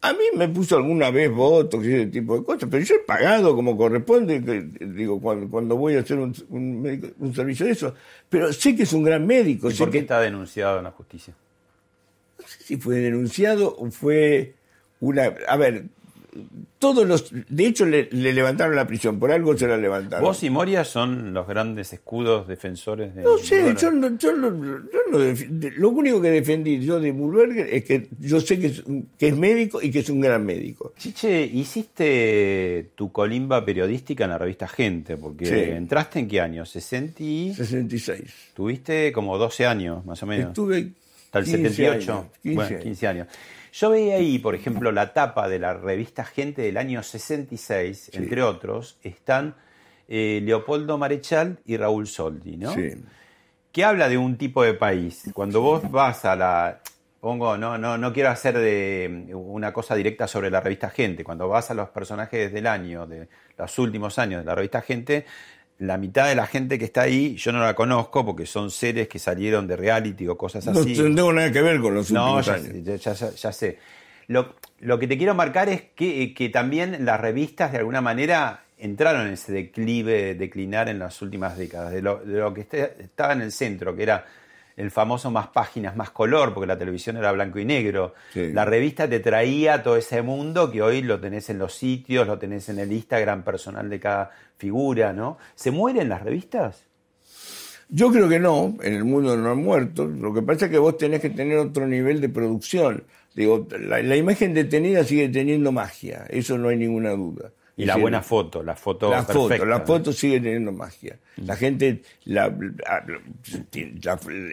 [0.03, 3.01] A mí me puso alguna vez votos y ese tipo de cosas, pero yo he
[3.01, 4.41] pagado como corresponde,
[4.81, 7.95] digo, cuando, cuando voy a hacer un, un, médico- un servicio de eso.
[8.29, 9.69] Pero sé que es un gran médico.
[9.69, 11.35] ¿Y sé por qué que, está denunciado en la justicia?
[12.41, 14.55] no sé si fue denunciado o fue
[15.01, 15.35] una...
[15.47, 15.85] A ver,
[16.79, 17.33] todos los...
[17.49, 20.25] De hecho, le, le levantaron la prisión, por algo se la levantaron.
[20.25, 24.59] Vos y Moria son los grandes escudos defensores de No sé, yo, no- yo no-
[24.91, 25.19] yo no
[25.77, 29.29] lo único que defendí yo de Mulberger es que yo sé que es, un- que
[29.29, 30.93] es médico y que es un gran médico.
[30.97, 35.55] Chiche, hiciste tu colimba periodística en la revista Gente, porque Sí.
[35.55, 36.65] entraste en qué año?
[36.65, 37.55] 60 y...
[37.55, 38.23] 66.
[38.55, 40.49] Tuviste como 12 años, más o menos.
[40.49, 40.93] Estuve
[41.27, 42.13] Hasta el 15 78.
[42.13, 42.83] años, 15 bueno, años.
[42.83, 43.27] 15 años.
[43.73, 48.43] Yo veía ahí, por ejemplo, la tapa de la revista Gente del año 66, entre
[48.43, 49.55] otros, están
[50.09, 52.75] eh, Leopoldo Marechal y Raúl Soldi, ¿no?
[52.75, 52.95] Sí.
[53.71, 55.31] que habla de un tipo de país.
[55.33, 56.81] Cuando vos vas a la.
[57.21, 61.23] Pongo, no, no, no quiero hacer de una cosa directa sobre la revista Gente.
[61.23, 63.29] Cuando vas a los personajes del año, de
[63.59, 65.27] los últimos años de la revista Gente,
[65.81, 69.09] la mitad de la gente que está ahí yo no la conozco porque son seres
[69.09, 70.95] que salieron de reality o cosas No así.
[70.95, 72.69] tengo nada que ver con los No, ya, años.
[72.85, 73.79] ya- ya- ya sé.
[74.29, 78.65] Lo, lo que te quiero marcar es que, que también las revistas de alguna manera
[78.79, 81.93] entraron en ese declive, declinar en las últimas décadas.
[81.93, 82.61] De lo, de lo que
[83.01, 84.25] estaba en el centro, que era
[84.81, 88.15] el famoso más páginas, más color, porque la televisión era blanco y negro.
[88.33, 88.53] Sí.
[88.53, 92.39] La revista te traía todo ese mundo que hoy lo tenés en los sitios, lo
[92.39, 95.37] tenés en el Instagram personal de cada figura, ¿no?
[95.55, 96.85] ¿Se mueren las revistas?
[97.91, 100.07] Yo creo que no, en el mundo no han muerto.
[100.07, 103.05] Lo que pasa es que vos tenés que tener otro nivel de producción.
[103.35, 107.51] Digo, la, la imagen detenida sigue teniendo magia, eso no hay ninguna duda.
[107.83, 109.67] Y la decir, buena foto, la foto la foto, perfecta.
[109.67, 111.19] la foto sigue teniendo magia.
[111.37, 112.55] La gente, la,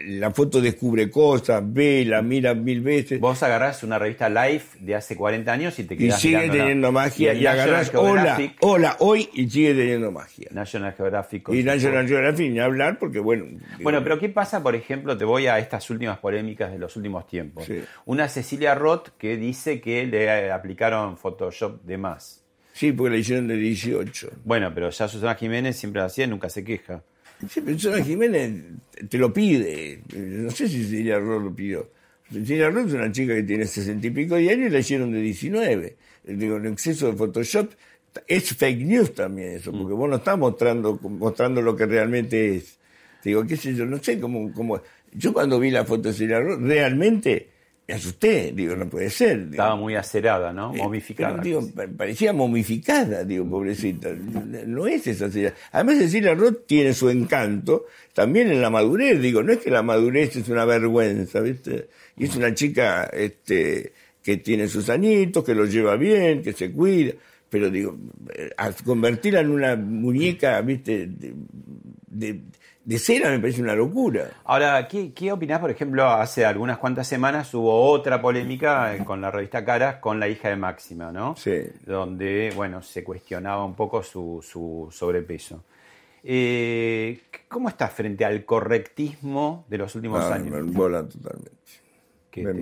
[0.06, 4.94] la, foto descubre cosas, ve, la mira mil veces Vos agarrás una revista Life de
[4.94, 6.62] hace 40 años y te y quedás sigue mirándola.
[6.62, 7.32] teniendo magia.
[7.32, 10.48] el Y, agarrás, hola, hola, hoy y sigue teniendo magia.
[10.50, 11.48] National Geographic.
[11.50, 12.08] Y National foto.
[12.08, 13.44] Geographic ni hablar porque, bueno.
[13.82, 15.16] Bueno, digo, pero ¿qué pasa, por ejemplo?
[15.16, 17.64] Te voy a estas últimas polémicas de los últimos tiempos.
[17.66, 17.82] Sí.
[18.06, 22.47] Una Cecilia Roth que dice que le aplicaron Photoshop de más.
[22.78, 24.30] Sí, porque la hicieron de 18.
[24.44, 27.02] Bueno, pero ya Susana Jiménez siempre lo hacía y nunca se queja.
[27.48, 28.52] Sí, pero Susana Jiménez
[29.08, 30.00] te lo pide.
[30.14, 31.90] No sé si Cecilia Roth lo pidió.
[32.32, 35.10] Cecilia Roth es una chica que tiene sesenta y pico de años y la hicieron
[35.10, 35.96] de 19.
[36.22, 37.72] Digo, en exceso de Photoshop
[38.28, 42.78] es fake news también eso, porque vos no estás mostrando, mostrando lo que realmente es.
[43.24, 44.80] Digo, qué sé yo, no sé cómo, cómo...
[45.12, 47.48] Yo cuando vi la foto de Cecilia Roth, realmente
[47.88, 48.52] me asusté.
[48.54, 49.38] Digo, no puede ser.
[49.38, 49.50] digo.
[49.52, 50.74] Estaba muy acerada, ¿no?
[50.74, 51.30] Eh, Momificada.
[51.40, 54.10] pero, digo, pa- parecía momificada, digo, pobrecita.
[54.66, 55.54] No es esa Cecilia.
[55.72, 59.20] Además, Cecilia Roth tiene su encanto también en la madurez.
[59.20, 61.88] Digo, no es que la madurez es una vergüenza, ¿viste?
[62.16, 66.70] Y es una chica este, que tiene sus añitos, que los lleva bien, que se
[66.70, 67.14] cuida.
[67.48, 67.96] Pero digo,
[68.34, 71.06] eh, a convertirla en una muñeca, ¿viste?
[71.06, 71.32] De,
[72.10, 72.40] de-
[72.88, 74.30] de cera me parece una locura.
[74.44, 79.30] Ahora, ¿qué, ¿qué opinás, por ejemplo, hace algunas cuantas semanas hubo otra polémica con la
[79.30, 81.36] revista Caras con la hija de Máxima, ¿no?
[81.36, 81.52] Sí.
[81.84, 85.64] Donde, bueno, se cuestionaba un poco su, su sobrepeso.
[86.24, 90.50] Eh, ¿Cómo estás frente al correctismo de los últimos Ah, años?
[90.50, 91.52] me embola totalmente.
[92.36, 92.60] Me, te-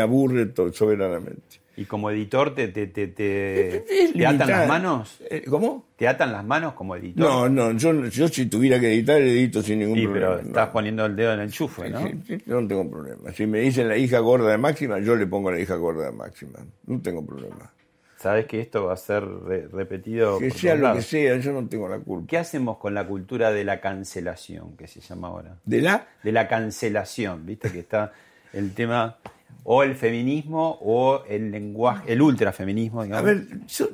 [0.00, 1.60] aburre soberanamente.
[1.76, 3.84] Y como editor, ¿te, te, te, te-
[4.16, 5.18] te atan las manos?
[5.28, 5.86] Eh, ¿Cómo?
[5.96, 7.26] ¿Te atan las manos como editor?
[7.28, 10.26] No, no, yo, yo si tuviera que editar, edito sin ningún Sí, problema.
[10.28, 10.48] pero no.
[10.48, 12.06] estás poniendo el dedo en el enchufe, ¿no?
[12.06, 13.32] Sí, sí, yo no tengo problema.
[13.32, 16.12] Si me dicen la hija gorda de Máxima, yo le pongo la hija gorda de
[16.12, 16.60] Máxima.
[16.86, 17.72] No tengo problema.
[18.18, 20.38] Sabes que esto va a ser re- repetido.
[20.38, 22.26] Que sea lo que sea, yo no tengo la culpa.
[22.28, 25.56] ¿Qué hacemos con la cultura de la cancelación, que se llama ahora?
[25.64, 26.06] ¿De la?
[26.22, 28.12] De la cancelación, viste que está
[28.52, 29.16] el tema
[29.62, 33.24] o el feminismo o el lenguaje, el ultrafeminismo, A digamos.
[33.24, 33.88] ver, yo,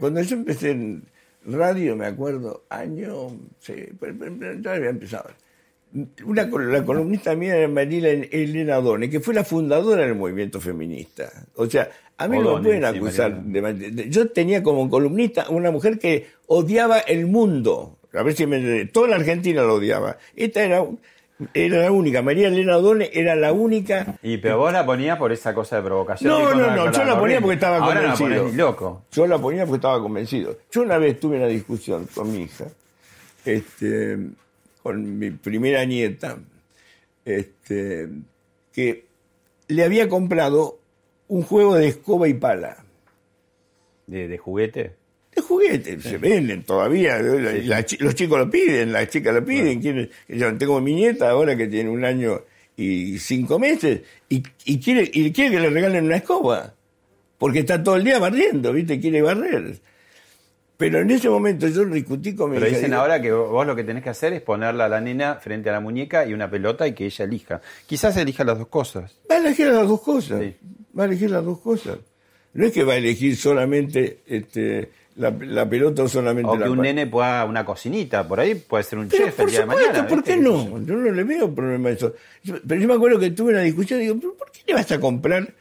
[0.00, 1.04] cuando yo empecé en
[1.44, 3.74] radio, me acuerdo, año, sí,
[4.60, 5.30] ya había empezado.
[6.24, 11.30] Una, la columnista mía era Marila Elena Done, que fue la fundadora del movimiento feminista.
[11.56, 13.42] O sea, a mí no me pueden acusar.
[13.44, 17.98] De- yo tenía como columnista una mujer que odiaba el mundo.
[18.14, 18.86] A ver si me.
[18.86, 20.16] Toda la Argentina lo odiaba.
[20.34, 20.82] Esta era,
[21.54, 22.22] era la única.
[22.22, 25.82] María Elena Done era la única Y pero vos la ponías por esa cosa de
[25.82, 26.30] provocación.
[26.30, 28.42] No, no, no, yo la ponía porque estaba Ahora no la convencido.
[28.44, 29.04] ponés loco.
[29.12, 30.58] Yo la ponía porque estaba convencido.
[30.70, 32.66] Yo una vez tuve una discusión con mi hija,
[33.44, 34.18] este,
[34.82, 36.38] con mi primera nieta,
[37.24, 38.08] este,
[38.72, 39.06] que
[39.68, 40.78] le había comprado
[41.28, 42.78] un juego de escoba y pala.
[44.06, 44.96] De, de juguete.
[45.34, 49.44] De juguete, se venden todavía, la- la chi- los chicos lo piden, las chicas lo
[49.44, 49.80] piden.
[49.80, 52.42] quieren- yo tengo mi nieta ahora que tiene un año
[52.76, 56.74] y cinco meses y, y quiere, y quiere que le regalen una escoba,
[57.38, 59.00] porque está todo el día barriendo, ¿viste?
[59.00, 59.76] Quiere barrer.
[60.76, 63.66] Pero en ese momento yo discutí con mi Pero hija, dicen digo, ahora que vos
[63.66, 66.32] lo que tenés que hacer es ponerla a la nena frente a la muñeca y
[66.34, 67.60] una pelota y que ella elija.
[67.86, 69.16] Quizás elija las dos cosas.
[69.30, 70.40] Va a elegir las dos cosas.
[70.42, 70.56] Sí.
[70.98, 71.98] Va a elegir las dos cosas.
[72.54, 76.64] No es que va a elegir solamente este, la, la pelota o solamente O la
[76.66, 79.50] que un nene pueda una cocinita, por ahí puede ser un Pero chef por el
[79.50, 80.08] día de supuesto, mañana.
[80.08, 80.80] ¿por qué no?
[80.84, 82.14] Yo no le veo problema a eso.
[82.66, 84.90] Pero yo me acuerdo que tuve una discusión y digo, ¿pero ¿por qué le vas
[84.90, 85.52] a comprar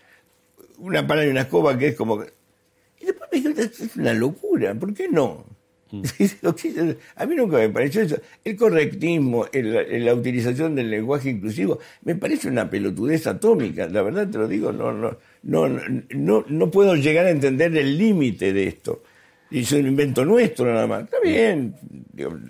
[0.79, 2.19] una pala y una escoba que es como...
[2.19, 2.31] que-?"
[3.01, 5.45] Y después me dijo, "Es- una locura, ¿por qué no?
[5.91, 6.03] Mm.
[7.17, 8.17] a mí nunca me pareció eso.
[8.45, 13.87] El correctismo, el- la utilización del lenguaje inclusivo, me parece una pelotudez atómica.
[13.89, 15.67] La verdad te lo digo, no, no, no,
[16.09, 19.03] no, no puedo llegar a entender el límite de esto.
[19.51, 21.03] Y es un invento nuestro nada más.
[21.03, 21.75] Está bien,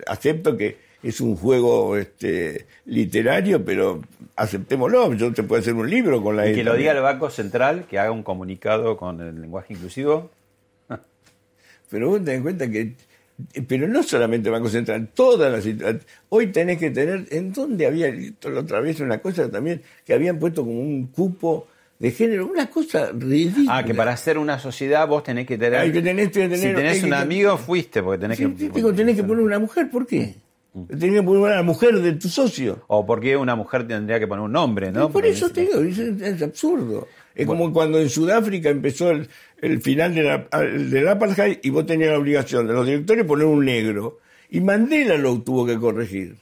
[0.06, 4.00] acepto que es un juego este, literario, pero
[4.36, 5.12] aceptémoslo.
[5.14, 7.86] Yo te puedo hacer un libro con la Y que lo diga el Banco Central,
[7.90, 10.30] que haga un comunicado con el lenguaje inclusivo.
[11.90, 12.94] Pero vos te das cuenta que,
[13.66, 16.02] pero no solamente Banco Central, todas las.
[16.28, 20.38] Hoy tenés que tener, ¿en dónde había la otra vez una cosa también que habían
[20.38, 21.66] puesto como un cupo
[22.02, 22.46] de género?
[22.48, 23.78] Una cosa ridícula.
[23.78, 25.78] Ah, que para hacer una sociedad vos tenés que tener.
[25.78, 28.48] Hay que tener- que tener- si tenés un que- amigo, fuiste, porque tenés que.
[28.48, 30.34] tenés que poner una mujer, ¿por qué?
[30.98, 32.82] Tenía que poner a la mujer de tu socio.
[32.88, 35.02] O por qué una mujer tendría que poner un nombre, ¿no?
[35.02, 37.06] por Porque eso te digo, es, es absurdo.
[37.34, 39.28] Es como cuando en Sudáfrica empezó el,
[39.60, 43.46] el final de la- del apartheid y vos tenías la obligación de los directores poner
[43.46, 44.18] un negro.
[44.50, 46.36] Y Mandela lo tuvo que corregir.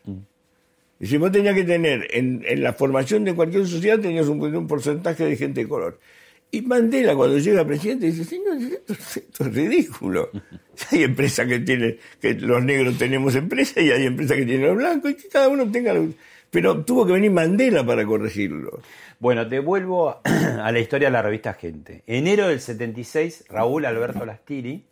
[1.01, 4.41] Y si vos tenías que tener, en, en la formación de cualquier sociedad tenías un,
[4.55, 5.99] un porcentaje de gente de color.
[6.53, 10.31] Y Mandela cuando llega presidente dice, señor, esto, esto es ridículo.
[10.91, 14.77] Hay empresas que tienen, que los negros tenemos empresas y hay empresas que tienen los
[14.77, 15.93] blancos y que cada uno tenga...
[15.95, 16.09] lo-
[16.51, 18.81] Pero tuvo que venir Mandela para corregirlo.
[19.21, 22.03] Bueno, te vuelvo a la historia de la revista Gente.
[22.07, 24.83] Enero del 76, Raúl Alberto Lastiri,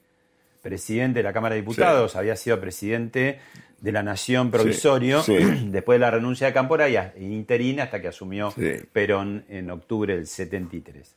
[0.62, 3.40] presidente de la Cámara de Diputados, había sido presidente
[3.80, 5.36] de la Nación Provisorio, sí.
[5.66, 8.72] después de la renuncia de Cámpora y interina hasta que asumió Sí.
[8.92, 11.14] Perón en octubre del 73.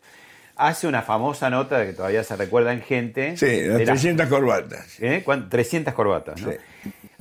[0.58, 3.36] Hace una famosa nota que todavía se recuerda en Gente.
[3.38, 4.98] Sí, las de la- 300 corbatas.
[5.02, 5.22] ¿Eh?
[5.26, 6.52] ¿Cuán- 300 corbatas, ¿no?
[6.52, 6.58] Sí.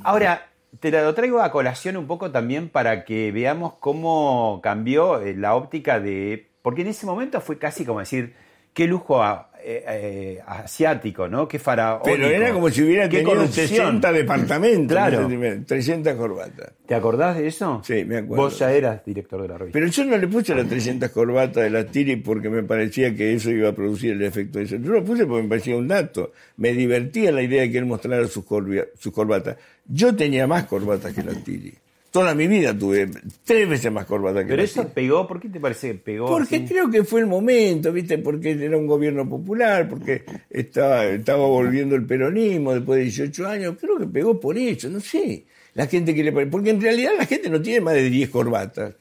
[0.02, 0.46] Ahora,
[0.78, 5.54] te lo traigo a colación un poco también para que veamos cómo cambió eh, la
[5.54, 6.48] óptica de...
[6.62, 8.34] Porque en ese momento fue casi como decir,
[8.74, 11.46] qué lujo a- eh, eh, asiático, ¿no?
[11.48, 12.04] Qué faraónico.
[12.04, 13.68] Pero era como si hubiera tenido corrupción.
[13.68, 14.94] 60 departamentos.
[14.96, 15.30] Claro.
[15.30, 16.72] en ese- 300 corbatas.
[16.86, 17.80] ¿Te acordás de eso?
[17.84, 18.44] Sí, me acuerdo.
[18.44, 19.78] Vos ya eras director de la revista.
[19.78, 23.32] Pero yo no le puse las 300 corbatas de la Tiri porque me parecía que
[23.34, 24.76] eso iba a producir el efecto de eso.
[24.76, 26.32] Yo lo puse porque me parecía un dato.
[26.56, 29.56] Me divertía la idea de que él mostrara sus corbatas.
[29.86, 31.74] Yo tenía más corbatas que la Tiri.
[32.10, 33.08] Toda mi vida tuve
[33.44, 36.26] tres veces más corbatas que Pero la eso pegó, ¿por qué te parece que pegó?
[36.26, 36.64] Porque así?
[36.66, 38.18] creo que fue el momento, ¿viste?
[38.18, 43.76] Porque era un gobierno popular, porque estaba, estaba volviendo el peronismo después de 18 años.
[43.80, 45.44] Creo que pegó por eso, no sé.
[45.74, 48.94] La gente que le Porque en realidad la gente no tiene más de 10 corbatas.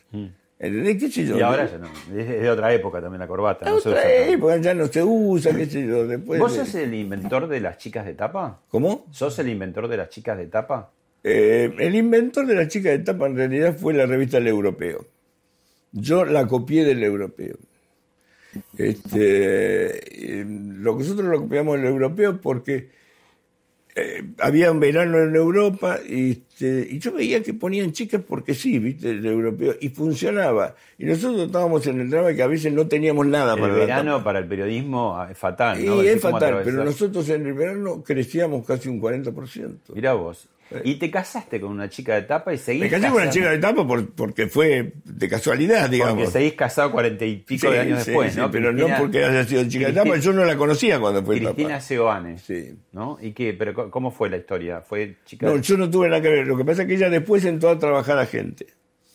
[0.60, 0.98] ¿Entendés?
[0.98, 1.36] ¿Qué sé yo?
[1.36, 1.40] Mm.
[1.40, 1.88] Y ahora ya no.
[2.20, 3.66] Es de otra época también la corbata.
[3.66, 6.06] La no otra época ya no se usa, qué sé yo.
[6.06, 8.60] Después ¿Vos de- sos el inventor de las chicas de tapa?
[8.68, 9.08] ¿Cómo?
[9.10, 10.92] ¿Sos el inventor de las chicas de tapa?
[11.24, 15.06] Eh, el inventor de la chica de tapa en realidad fue la revista El Europeo.
[15.92, 17.58] Yo la copié del Europeo.
[18.78, 22.90] Este, eh, lo que nosotros lo copiamos del Europeo porque
[23.96, 28.54] eh, había un verano en Europa y, este, y yo veía que ponían chicas porque
[28.54, 30.76] sí, viste, el Europeo, y funcionaba.
[30.98, 33.80] Y nosotros estábamos en el drama que a veces no teníamos nada El para la
[33.80, 36.02] verano para el periodismo ah, es fatal, Y ¿no?
[36.02, 39.94] es Decís cómo fatal, pero nosotros en el verano crecíamos casi un 40%.
[39.94, 40.48] Mirá vos.
[40.84, 43.50] Y te casaste con una chica de tapa y seguís Me casé con una chica
[43.52, 46.16] de tapa por- porque fue de casualidad, digamos.
[46.16, 48.52] Porque seguís casado cuarenta y pico Sí, de años sí, después, sí, ¿no?
[48.52, 51.38] pero Cristina- no porque haya sido chica de tapa, yo no la conocía cuando fue
[51.40, 51.82] Cristina tapa.
[51.82, 52.76] Seoane, Sí.
[52.92, 53.18] ¿no?
[53.22, 53.54] ¿Y qué?
[53.54, 54.82] ¿Pero cómo fue la historia?
[54.82, 56.48] ¿Fue chica No, de- yo no tuve nada que ver.
[56.48, 58.68] Lo que pasa es que ella después entró a trabajar a gente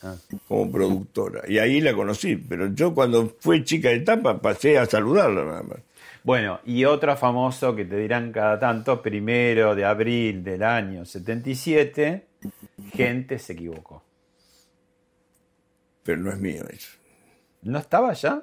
[0.02, 0.16] Ah.
[0.48, 1.42] como productora.
[1.48, 2.36] Y ahí la conocí.
[2.36, 5.78] Pero yo cuando fue chica de tapa pasé a saludarla nada más.
[6.24, 12.26] Bueno, y otro famoso que te dirán cada tanto, primero de abril del año 77,
[12.94, 14.02] gente se equivocó.
[16.02, 16.96] Pero no es mío eso.
[17.62, 18.42] ¿No estaba ya?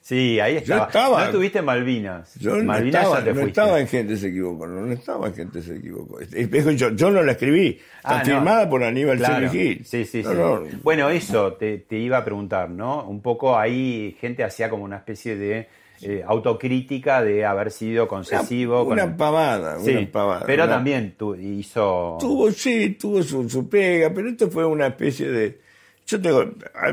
[0.00, 0.86] Sí, ahí estaba.
[0.86, 1.18] estaba.
[1.20, 2.34] No estuviste en Malvinas.
[2.36, 3.48] Yo no Malvinas estaba, ya te no fuiste.
[3.60, 6.18] estaba en Gente se equivocó, no, no estaba en Gente se equivocó.
[6.20, 8.24] Yo, yo no la escribí, está Ah, no.
[8.24, 9.50] firmada por Aníbal Claro.
[9.50, 10.36] Sí, sí, No, sí.
[10.36, 10.62] no.
[10.82, 13.04] Bueno, eso te, te iba a preguntar, ¿no?
[13.04, 15.68] Un poco ahí gente hacía como una especie de
[16.02, 18.82] eh, autocrítica de haber sido concesivo.
[18.84, 20.46] Una, con- una pavada, Sí, una pavada.
[20.46, 22.16] pero una- también tu- hizo...
[22.20, 25.60] Tuvo, sí, tuvo su, su pega, pero esto fue una especie de...
[26.06, 26.44] Yo tengo,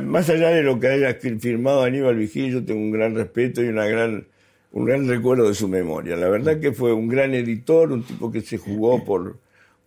[0.03, 3.67] más allá de lo que haya firmado Aníbal Vigil, yo tengo un gran respeto y
[3.69, 4.27] una gran,
[4.73, 6.17] un gran recuerdo de su memoria.
[6.17, 9.37] La verdad que fue un gran editor, un tipo que se jugó por,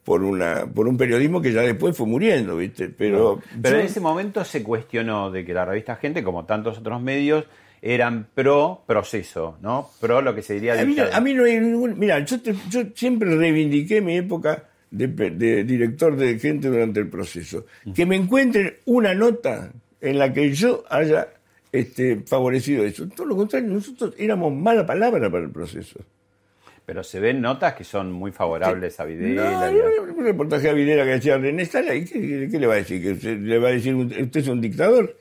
[0.02, 2.88] por, una, por un periodismo que ya después fue muriendo, ¿viste?
[2.88, 6.78] Pero, Pero yo- en ese momento se cuestionó de que la revista Gente, como tantos
[6.78, 7.44] otros medios,
[7.82, 9.90] eran pro proceso, ¿no?
[10.00, 11.98] Pro lo que se diría A mí, no- a mí no hay ningún.
[11.98, 17.08] Mira, yo, te- yo siempre reivindiqué mi época de, de director de gente durante el
[17.08, 17.66] proceso.
[17.94, 21.28] Que me encuentren una nota en la que yo haya
[21.72, 23.06] este, favorecido eso.
[23.08, 26.00] Todo lo contrario, nosotros éramos mala palabra para el proceso.
[26.86, 29.70] Pero se ven notas que son muy favorables a No, Videla.
[29.70, 32.74] y a- un reportaje a Videla que decía René Sala, ¿y qué, qué le va
[32.74, 33.02] a decir?
[33.02, 35.14] ¿Que usted, le va a decir usted es un dictador?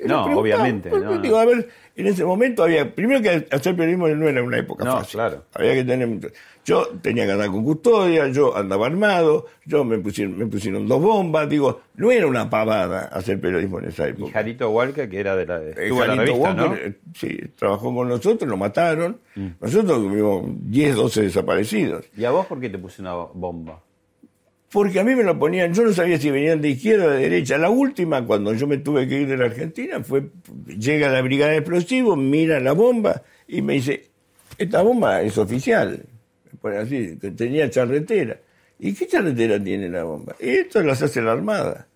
[0.00, 1.20] Lo No, obviamente, pues, no, no.
[1.20, 4.84] digo, a ver, en ese momento había, primero que hacer periodismo no era una época
[4.84, 5.12] No, fácil.
[5.12, 5.44] claro.
[5.54, 6.28] Había que tener mucho.
[6.64, 11.00] Yo tenía que andar con custodia, yo andaba armado, yo me pusieron, me pusieron dos
[11.00, 14.32] bombas, digo, no era una pavada hacer periodismo en esa Y época.
[14.32, 16.66] Jarito Walker, que era de la, Eh, estuvo en la revista, ¿no?
[16.66, 16.70] Mm.
[16.70, 19.18] Walker, eh, sí, trabajó con nosotros, lo mataron.
[19.60, 22.04] Nosotros tuvimos 10, 12 desaparecidos.
[22.16, 23.80] ¿Y a vos por qué te puse una bomba?
[24.70, 27.20] Porque a mí me lo ponían, yo no sabía si venían de izquierda o de
[27.20, 27.56] derecha.
[27.56, 30.28] La última, cuando yo me tuve que ir de la Argentina, fue,
[30.66, 34.10] llega la brigada de explosivos, mira la bomba y me dice,
[34.58, 36.04] esta bomba es oficial.
[36.50, 38.40] Me pone así, que tenía charretera.
[38.78, 40.34] ¿Y qué carretera tiene la bomba?
[40.38, 41.86] Esto las hace la Armada.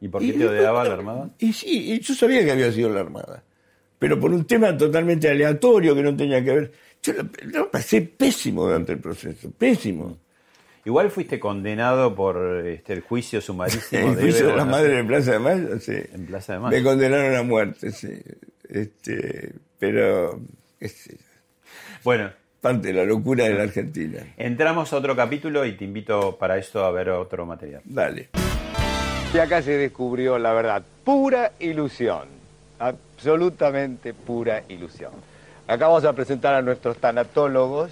[0.00, 1.30] ¿Y por qué Y te odiaba la bueno, Armada?
[1.40, 3.42] Y sí, y yo sabía que había sido la Armada.
[3.98, 6.72] Pero por un tema totalmente aleatorio que no tenía que ver.
[7.02, 10.18] Yo lo, lo pasé pésimo durante el proceso, pésimo.
[10.88, 14.70] Igual fuiste condenado por este, el juicio sumarísimo El de juicio de la ¿no?
[14.70, 15.92] madre de Plaza de Mayo, sí.
[16.14, 16.76] En Plaza de Mayo.
[16.78, 18.08] Me condenaron a muerte, sí.
[18.66, 20.40] Este, pero
[20.80, 21.10] es
[22.02, 22.30] Bueno,
[22.62, 24.20] parte de la locura de la Argentina.
[24.38, 27.82] entramos a otro capítulo y te invito para esto a ver otro material.
[27.84, 28.30] Dale.
[29.34, 32.28] Y acá se descubrió la verdad, pura ilusión,
[32.78, 35.12] absolutamente pura ilusión.
[35.66, 37.90] Acá vamos a presentar a nuestros tanatólogos,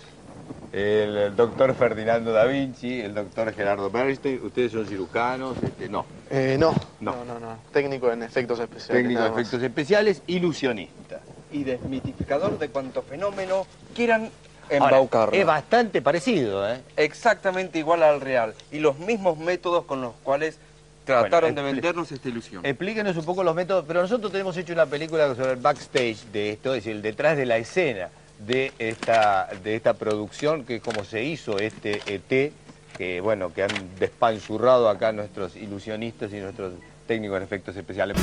[0.73, 6.57] el, doctor Ferdinando da Vinci, el doctor Gerardo Bernstein, ustedes son cirujanos, este, no, Eh,
[6.59, 7.13] no, No.
[7.17, 7.59] no, no, no.
[7.73, 9.03] Técnico en efectos especiales.
[9.03, 9.31] técnico más.
[9.33, 11.21] efectos especiales, ilusionista.
[11.53, 14.31] y desmitificador de cuanto fenómeno quieran
[14.69, 15.33] Ahora, embaucarlo.
[15.35, 16.81] es bastante parecido, ¿eh?
[16.97, 18.53] Exactamente igual al real.
[18.73, 20.59] Y los mismos métodos con los cuales
[21.05, 22.67] trataron Bueno, de vendernos esta ilusión.
[22.67, 26.51] Explíquenos un poco los métodos, pero nosotros tenemos hecho una película sobre el backstage de
[26.51, 28.09] esto, es decir, el detrás de la escena
[28.39, 32.53] de esta, de esta producción, que es como se hizo este ET,
[32.97, 36.75] que bueno, que han despanzurrado acá nuestros ilusionistas y nuestros
[37.07, 38.17] técnicos en efectos especiales.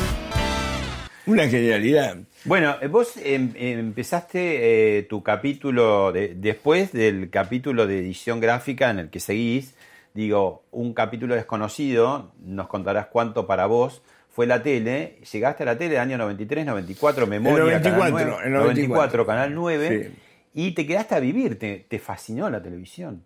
[1.25, 2.17] Una genialidad.
[2.43, 8.41] Bueno, eh, vos em- em- empezaste eh, tu capítulo, de- después del capítulo de edición
[8.41, 9.73] gráfica en el que seguís,
[10.13, 14.01] digo, un capítulo desconocido, nos contarás cuánto para vos
[14.33, 18.27] fue la tele, llegaste a la tele el año 93, 94, memoria, El Canal 94,
[18.31, 19.25] 9, el 94.
[19.27, 20.15] Canal 9, Sí.
[20.55, 23.23] y te quedaste a vivir, te, te fascinó la televisión.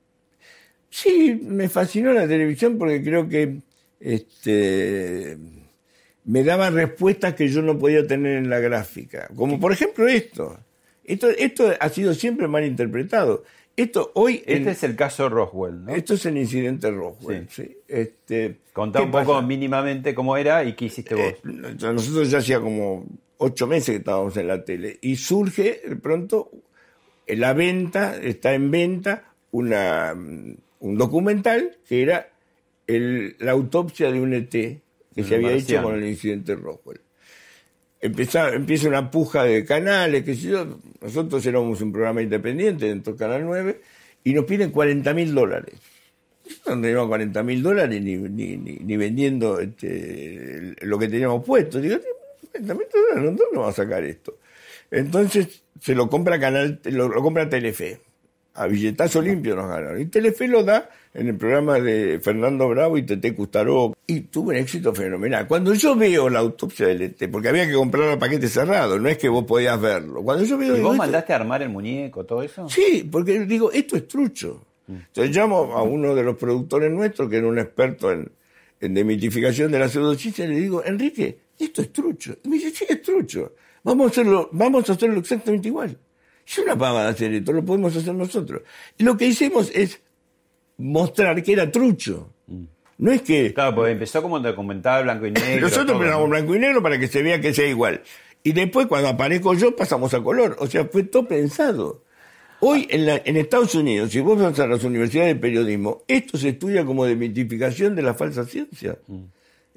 [0.89, 3.59] Sí, me fascinó la televisión porque creo que
[4.01, 5.37] este,
[6.25, 9.29] me daba respuestas que yo no podía tener en la gráfica.
[9.35, 10.59] Como por ejemplo esto.
[11.05, 13.45] Esto, esto ha sido siempre mal interpretado.
[13.77, 14.37] Esto hoy.
[14.45, 15.93] Este en- es el caso Roswell, ¿no?
[15.95, 17.47] Esto es el incidente Roswell.
[17.49, 17.77] Sí.
[17.87, 19.45] Este, Contá ¿qué un poco pasa?
[19.45, 21.23] mínimamente cómo era y qué hiciste vos.
[21.23, 21.39] Eh,
[21.93, 23.05] nosotros ya hacía como
[23.37, 26.49] ocho meses que estábamos en la tele y surge de pronto
[27.27, 32.29] en la venta, está en venta una, mm, un documental que era
[32.87, 34.49] el- la autopsia de un ET
[35.13, 37.01] que se había hecho con el incidente Roswell.
[37.99, 38.51] Empieza
[38.87, 43.81] una puja de canales, que yo, nosotros éramos un programa independiente dentro del Canal 9
[44.23, 45.75] y nos piden 40 mil dólares.
[46.65, 51.81] No teníamos 40 mil dólares ni, ni, ni, vendiendo este, lo que teníamos puesto.
[51.81, 51.97] Digo,
[52.51, 54.37] 40 mil dólares, ¿dónde vamos a sacar esto?
[54.91, 57.99] Entonces se lo compra Canal, lo compra Telefe.
[58.53, 60.01] A billetazo limpio nos ganaron.
[60.01, 63.95] Y Telefe lo da en el programa de Fernando Bravo y Tete Custaró.
[64.05, 65.47] Y tuvo un éxito fenomenal.
[65.47, 69.09] Cuando yo veo la autopsia del ET, porque había que comprar el paquete cerrado, no
[69.09, 70.21] es que vos podías verlo.
[70.23, 72.69] Cuando yo veo ¿Y vos esto- mandaste a armar el muñeco, todo eso?
[72.69, 74.63] Sí, porque digo, esto es trucho.
[74.87, 78.31] Entonces llamo a uno de los productores nuestros, que era un experto en,
[78.79, 82.37] en demitificación de la pseudociencia, y le digo, Enrique, esto es trucho.
[82.43, 83.53] Y me dice, sí, es trucho.
[83.83, 85.97] Vamos a hacerlo, vamos a hacerlo exactamente igual.
[86.47, 88.61] Es una pavada hacer esto, lo podemos hacer nosotros.
[88.97, 89.99] Y lo que hicimos es
[90.77, 92.29] mostrar que era trucho.
[92.99, 95.61] No es que Claro, porque empezó como documental blanco y negro.
[95.67, 96.29] nosotros empezamos ¿no?
[96.29, 98.01] blanco y negro para que se vea que sea igual.
[98.43, 100.55] Y después, cuando aparezco yo, pasamos a color.
[100.59, 102.01] O sea, fue todo pensado.
[102.59, 106.37] Hoy, en, la- en Estados Unidos, si vos vas a las universidades de periodismo, esto
[106.39, 108.97] se estudia como demitificación de la falsa ciencia.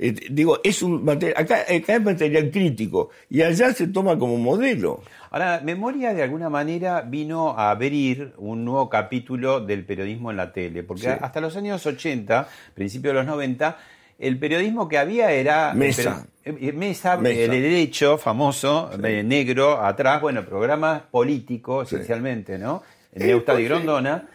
[0.02, 4.38] Eh, digo, es un material, acá, acá es material crítico y allá se toma como
[4.38, 5.02] modelo.
[5.30, 10.52] Ahora, Memoria de alguna manera vino a abrir un nuevo capítulo del periodismo en la
[10.54, 11.08] tele, porque Sí.
[11.20, 13.76] hasta los años 80, principios de los 90,
[14.18, 15.74] el periodismo que había era...
[15.74, 16.26] Mesa.
[16.46, 17.42] eh, eh, Mesa, Mesa.
[17.42, 22.82] el derecho famoso, negro, atrás, bueno, programas políticos esencialmente, ¿no?
[23.12, 23.64] De sí.
[23.64, 24.28] Grondona.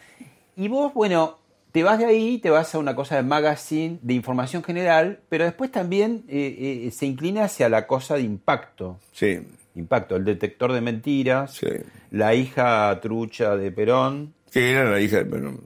[0.58, 1.40] Y vos, bueno,
[1.76, 5.44] te vas de ahí, te vas a una cosa de magazine, de información general, pero
[5.44, 8.98] después también eh, eh, se inclina hacia la cosa de impacto.
[9.12, 9.40] Sí,
[9.76, 11.68] Impacto, el detector de mentiras, sí.
[12.12, 14.34] la hija trucha de Perón.
[14.50, 15.60] Que era la hija de Perón.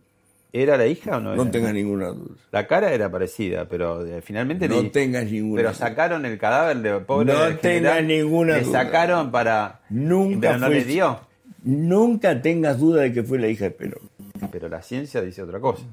[0.51, 1.35] ¿Era la hija o no?
[1.35, 1.51] No era?
[1.51, 2.35] tengas ninguna duda.
[2.51, 6.77] La cara era parecida, pero eh, finalmente No le- tengas ninguna Pero sacaron el cadáver
[6.77, 8.83] de pobre No general, tengas ninguna Le duda.
[8.83, 9.81] sacaron para.
[9.91, 11.19] Nunca pero no fue- le dio.
[11.63, 14.09] Nunca tengas duda de que fue la hija de Perón.
[14.51, 15.83] Pero la ciencia dice otra cosa.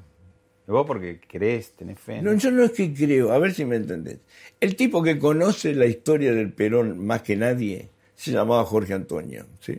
[0.67, 2.21] Vos porque crees, tenés fe.
[2.21, 4.19] No, yo no es que creo, a ver si me entendés.
[4.59, 9.47] El tipo que conoce la historia del Perón más que nadie se llamaba Jorge Antonio.
[9.61, 9.79] ¿sí?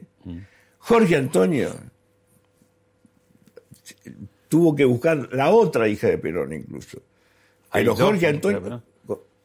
[0.80, 1.72] Jorge Antonio
[4.48, 7.02] tuvo que buscar la otra hija de Perón incluso.
[7.72, 8.82] Pero Jorge Antonio,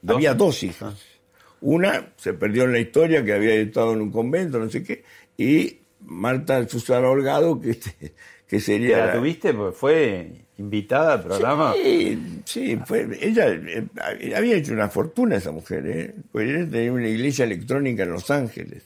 [0.06, 0.94] había dos hijas.
[1.60, 5.04] Una se perdió en la historia que había estado en un convento, no sé qué,
[5.36, 8.14] y Marta Susana Holgado, que, este,
[8.52, 9.06] que sería...
[9.06, 9.54] ¿La tuviste?
[9.54, 11.72] Porque fue invitada al programa.
[11.72, 16.14] Sí, sí, fue, ella eh, había hecho una fortuna esa mujer, ¿eh?
[16.30, 18.82] Porque ella tenía una iglesia electrónica en Los Ángeles.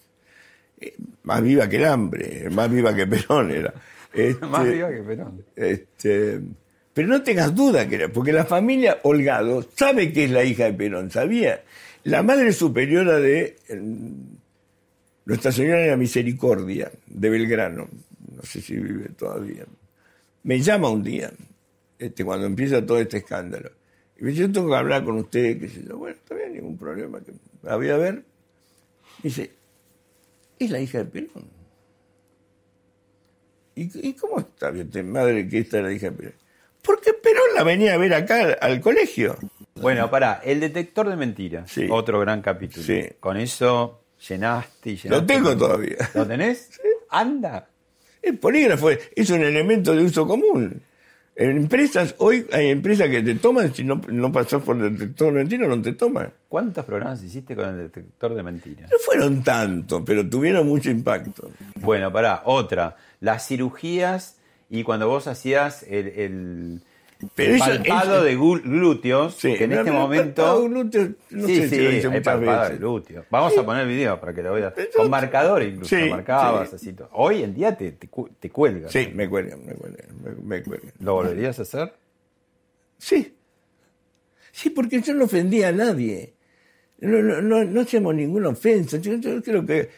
[0.80, 0.94] Eh,
[1.24, 3.74] más viva que el hambre, más viva que Perón era.
[4.14, 5.44] Este, Más viva que Perón.
[5.56, 6.40] este,
[6.94, 10.66] pero no tengas duda que era, porque la familia Holgado sabe que es la hija
[10.66, 11.64] de Perón, sabía.
[12.04, 13.82] La madre superiora de eh,
[15.26, 17.88] Nuestra Señora de la Misericordia, de Belgrano,
[18.36, 19.64] no sé si vive todavía,
[20.42, 21.32] me llama un día,
[21.98, 23.70] este, cuando empieza todo este escándalo.
[24.18, 25.98] Y me dice, yo tengo que hablar con usted, qué sé yo.
[25.98, 27.20] Bueno, está bien, ningún problema.
[27.20, 27.32] que
[27.62, 28.24] La voy a ver.
[29.22, 29.50] Dice,
[30.58, 31.50] es la hija de Perón.
[33.74, 36.34] ¿Y, y cómo está bien, madre, que esta es la hija de Perón?
[36.82, 39.36] Porque Perón la venía a ver acá al, colegio.
[39.74, 41.70] Bueno, pará, el detector de mentiras.
[41.70, 41.88] Sí.
[41.90, 42.86] Otro gran capítulo.
[42.86, 43.02] Sí.
[43.18, 45.08] Con eso llenaste y llenaste.
[45.08, 45.96] Lo tengo todavía.
[46.14, 46.80] ¿Lo tenés?
[47.10, 47.68] Anda.
[48.26, 50.82] El polígrafo es, un elemento de uso común.
[51.36, 55.32] En empresas, hoy hay empresas que te toman, si no, no pasas por el detector
[55.32, 56.32] de mentiras, no te toman.
[56.48, 58.90] ¿Cuántos programas hiciste con el detector de mentiras?
[58.90, 61.52] No fueron tantos, pero tuvieron mucho impacto.
[61.76, 62.96] Bueno, pará, otra.
[63.20, 66.80] Las cirugías y cuando vos hacías el, el,
[67.34, 70.42] Pero palpado eso- de glúteos, Sí, que en este momento...
[70.42, 72.78] palpado glúteo, no sí, sé sí, si lo hay palpado de veces.
[72.78, 73.24] glúteo.
[73.30, 74.74] Vamos a poner el video para que lo veas.
[74.94, 76.94] Con marcador incluso, Sí, marcabas así.
[77.12, 78.92] Hoy en día te, te, cu- te cuelgas.
[78.92, 80.92] Sí, me cuelgan, me cuelgan, me, me cuelgan.
[81.00, 81.92] ¿Lo volverías a hacer?
[82.98, 83.34] Sí.
[84.52, 86.34] Sí, porque yo no ofendía a nadie.
[87.00, 88.98] No, no, no, no hacíamos ninguna ofensa.
[88.98, 89.88] Yo, yo creo que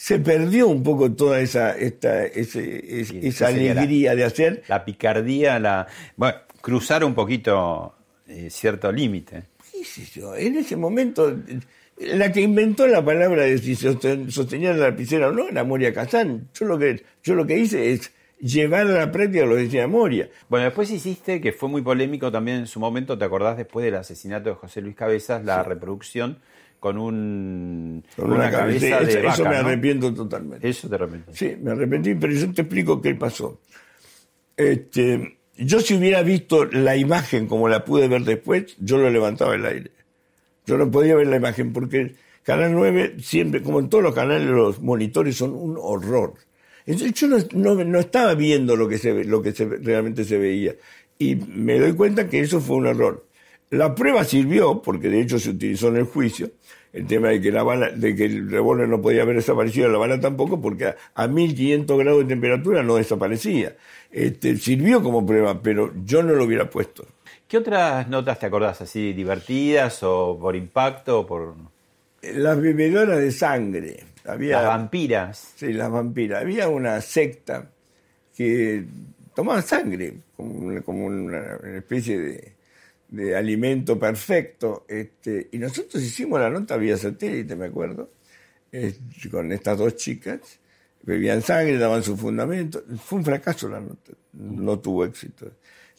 [0.00, 4.14] se perdió un poco toda esa, esta, ese- es- Sí, esa ¿qué sería la- alegría
[4.14, 4.62] de hacer.
[4.68, 5.88] La picardía, la...
[6.16, 7.96] Bueno, cruzar un poquito
[8.28, 9.42] eh, cierto límite.
[9.72, 10.36] ¿Qué sé yo?
[10.36, 11.36] En ese momento,
[11.96, 15.92] la que inventó la palabra de si sosten- sostenía la lapicera o no era Moria
[15.92, 16.48] Kazán.
[16.54, 19.88] Yo lo que, yo lo que hice es llevar a la práctica lo que decía
[19.88, 20.28] Moria.
[20.48, 23.96] Bueno, después hiciste, que fue muy polémico también en su momento, ¿te acordás después del
[23.96, 26.38] asesinato de José Luis Cabezas, la reproducción
[26.80, 28.88] con un Con una, cabeza.
[28.90, 29.68] cabeza Sí, de eso, vaca, me ¿no?
[29.68, 30.68] arrepiento totalmente.
[30.68, 31.36] Eso te arrepientes.
[31.38, 33.60] Sí, me arrepentí, pero yo te explico qué pasó.
[34.56, 39.54] Este, yo si hubiera visto la imagen como la pude ver después, yo lo levantaba
[39.54, 39.90] el aire.
[40.66, 44.48] Yo no podía ver la imagen porque Canal 9 siempre, como en todos los canales,
[44.48, 46.34] los monitores son un horror.
[46.86, 50.38] Entonces yo no, no- no estaba viendo lo que, se, lo que se, realmente se
[50.38, 50.74] veía.
[51.18, 53.26] Y me doy cuenta que eso fue un error.
[53.70, 56.50] La prueba sirvió, porque de hecho se utilizó en el juicio,
[56.98, 59.98] el tema de que, la bala, de que el revólver no podía haber desaparecido, la
[59.98, 63.76] bala tampoco, porque a, a 1500 grados de temperatura no desaparecía.
[64.10, 67.06] Este, sirvió como prueba, pero yo no lo hubiera puesto.
[67.46, 71.54] ¿Qué otras notas te acordás así, divertidas o por impacto o por
[72.20, 74.04] Las bebedoras de sangre.
[74.26, 75.54] Había, las vampiras?
[75.56, 76.42] Sí, las vampiras.
[76.42, 77.70] Había una secta
[78.36, 78.84] que
[79.34, 82.57] tomaba sangre como una, como una especie de,
[83.08, 84.84] de alimento perfecto.
[84.88, 88.10] Este, y nosotros hicimos la nota vía satélite, me acuerdo,
[88.72, 90.40] este, con estas dos chicas.
[91.02, 92.82] Bebían sangre, daban su fundamento.
[93.02, 95.50] Fue un fracaso la nota, no tuvo éxito.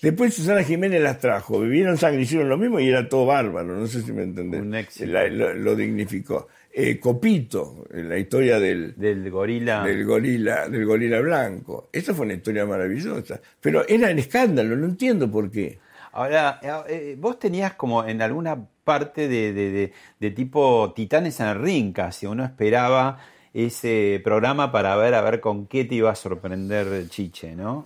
[0.02, 3.86] Después Susana Jiménez las trajo, bebieron sangre, hicieron lo mismo y era todo bárbaro, no
[3.88, 4.62] sé si me entendés.
[4.62, 5.12] Un éxito.
[5.12, 6.48] La- lo, lo dignificó.
[6.72, 9.84] Eh, Copito, la historia del, Del gorila.
[9.84, 11.90] del gorila, del gorila blanco.
[11.92, 13.42] Esa fue una historia maravillosa.
[13.60, 15.80] Pero era el escándalo, no entiendo por qué.
[16.12, 21.48] Ahora, eh, vos tenías como en alguna parte de, de- de- de tipo Titanes en
[21.48, 22.26] el Ring, casi.
[22.26, 23.20] Uno esperaba
[23.54, 27.86] ese programa para ver a ver con qué te iba a sorprender Chiche, ¿no?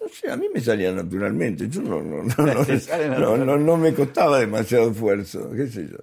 [0.00, 1.68] No sé, a mí me salía naturalmente.
[1.68, 3.46] Yo no, no, no, no, no, natural.
[3.46, 5.98] no- no me costaba demasiado esfuerzo, qué sé yo.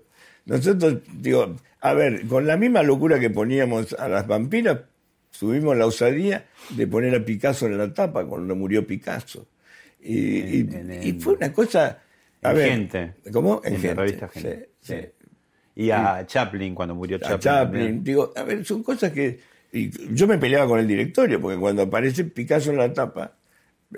[0.45, 4.80] Nosotros, digo, a ver, con la misma locura que poníamos a las vampiras,
[5.38, 9.47] tuvimos la osadía de poner a Picasso en la tapa cuando murió Picasso.
[10.02, 12.02] Y, En- en- fue una cosa...
[12.41, 13.14] A En ver, Gente.
[13.32, 13.62] ¿Cómo?
[13.64, 14.70] En, la Gente, revista Gente.
[14.82, 14.93] sí.
[14.95, 15.08] Sí.
[15.76, 17.39] Y a Chaplin, cuando murió a Chaplin.
[17.39, 17.82] Chaplin.
[17.84, 18.04] también.
[18.04, 19.39] Digo, a ver, son cosas que.
[19.72, 23.38] y yo me peleaba con el directorio, porque cuando aparece Picasso en la tapa,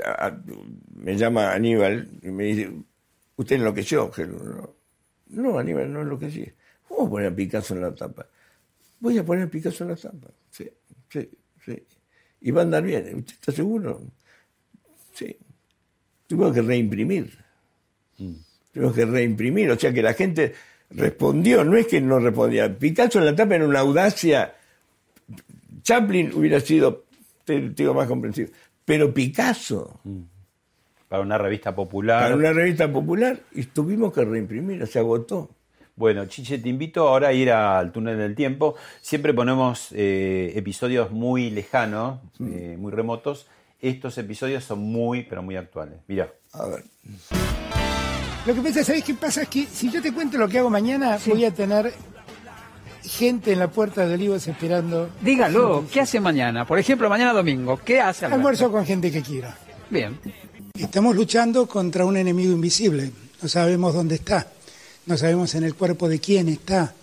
[0.03, 0.41] a- a-
[0.95, 2.69] me llama Aníbal y me dice:
[3.37, 4.37] Usted enloqueció, Gelu".
[4.37, 4.75] No,
[5.29, 6.45] no Aníbal, no enloquecí.
[6.87, 8.27] ¿Cómo poner a Picasso en la tapa?
[8.99, 10.27] Voy a poner a Picasso en la tapa.
[10.51, 10.69] Sí,
[11.09, 11.29] sí,
[11.65, 11.83] sí.
[12.41, 13.03] Y va a andar bien.
[13.19, 14.01] ¿Usted está seguro?
[15.13, 15.35] Sí.
[16.33, 17.37] Tuve que reimprimir.
[18.73, 20.53] Tuvimos que reimprimir, o sea que la gente
[20.89, 22.75] respondió, no es que no respondía.
[22.75, 24.55] Picasso en la tapa era una audacia.
[25.83, 27.03] Chaplin hubiera sido,
[27.45, 28.49] te te digo, más comprensivo.
[28.85, 29.99] Pero Picasso,
[31.07, 32.23] Para una revista popular.
[32.23, 35.49] para una revista popular, y tuvimos que reimprimir, se agotó.
[35.95, 38.75] Bueno, Chiche, te invito ahora a ir al túnel del tiempo.
[39.01, 43.45] Siempre ponemos eh, episodios muy lejanos, eh, muy remotos.
[43.83, 45.95] Estos episodios son muy, pero muy actuales.
[46.07, 46.31] Mira.
[46.53, 46.85] A ver.
[48.45, 49.41] Lo que pasa, ¿sabés qué pasa?
[49.41, 51.93] Es que si yo te cuento lo que hago mañana, voy a tener
[53.03, 55.09] gente en la puerta de Olivos esperando.
[55.19, 56.65] Dígalo, ¿qué hace mañana?
[56.65, 58.23] Por ejemplo, mañana domingo, ¿qué hace?
[58.23, 58.35] Alberto?
[58.37, 59.49] Almuerzo con gente que quiero.
[59.89, 60.17] Bien.
[60.73, 63.11] Estamos luchando contra un enemigo invisible.
[63.41, 64.47] No sabemos dónde está.
[65.07, 66.93] No sabemos en el cuerpo de quién está.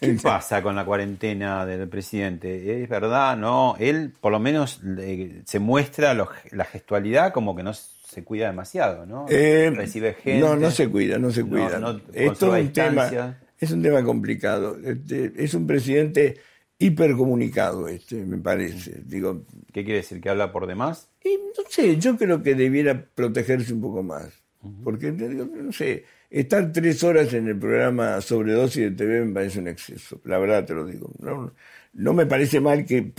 [0.00, 2.82] ¿Qué pasa con la cuarentena del presidente?
[2.82, 3.36] ¿Es verdad?
[3.36, 3.76] ¿No?
[3.78, 4.80] Él, por lo menos,
[5.44, 9.26] se muestra lo- la gestualidad como que no se cuida demasiado, ¿no?
[9.28, 10.40] Eh, Recibe gente.
[10.40, 11.78] No, no se cuida, no se cuida.
[11.78, 14.78] no Esto es un tema, es un tema complicado.
[14.82, 16.36] Este, es un presidente
[16.98, 19.00] hipercomunicado, este, me parece.
[19.04, 19.42] Digo,
[19.72, 20.20] ¿Qué quiere decir?
[20.20, 21.08] ¿Que habla por demás?
[21.24, 24.28] y no sé, yo creo que debiera protegerse un poco más.
[24.82, 29.68] Porque, no sé, estar tres horas en el programa Sobredosis de TV me parece un
[29.68, 30.20] exceso.
[30.24, 31.10] La verdad te lo digo.
[31.18, 31.52] No,
[31.94, 33.12] no me parece mal que,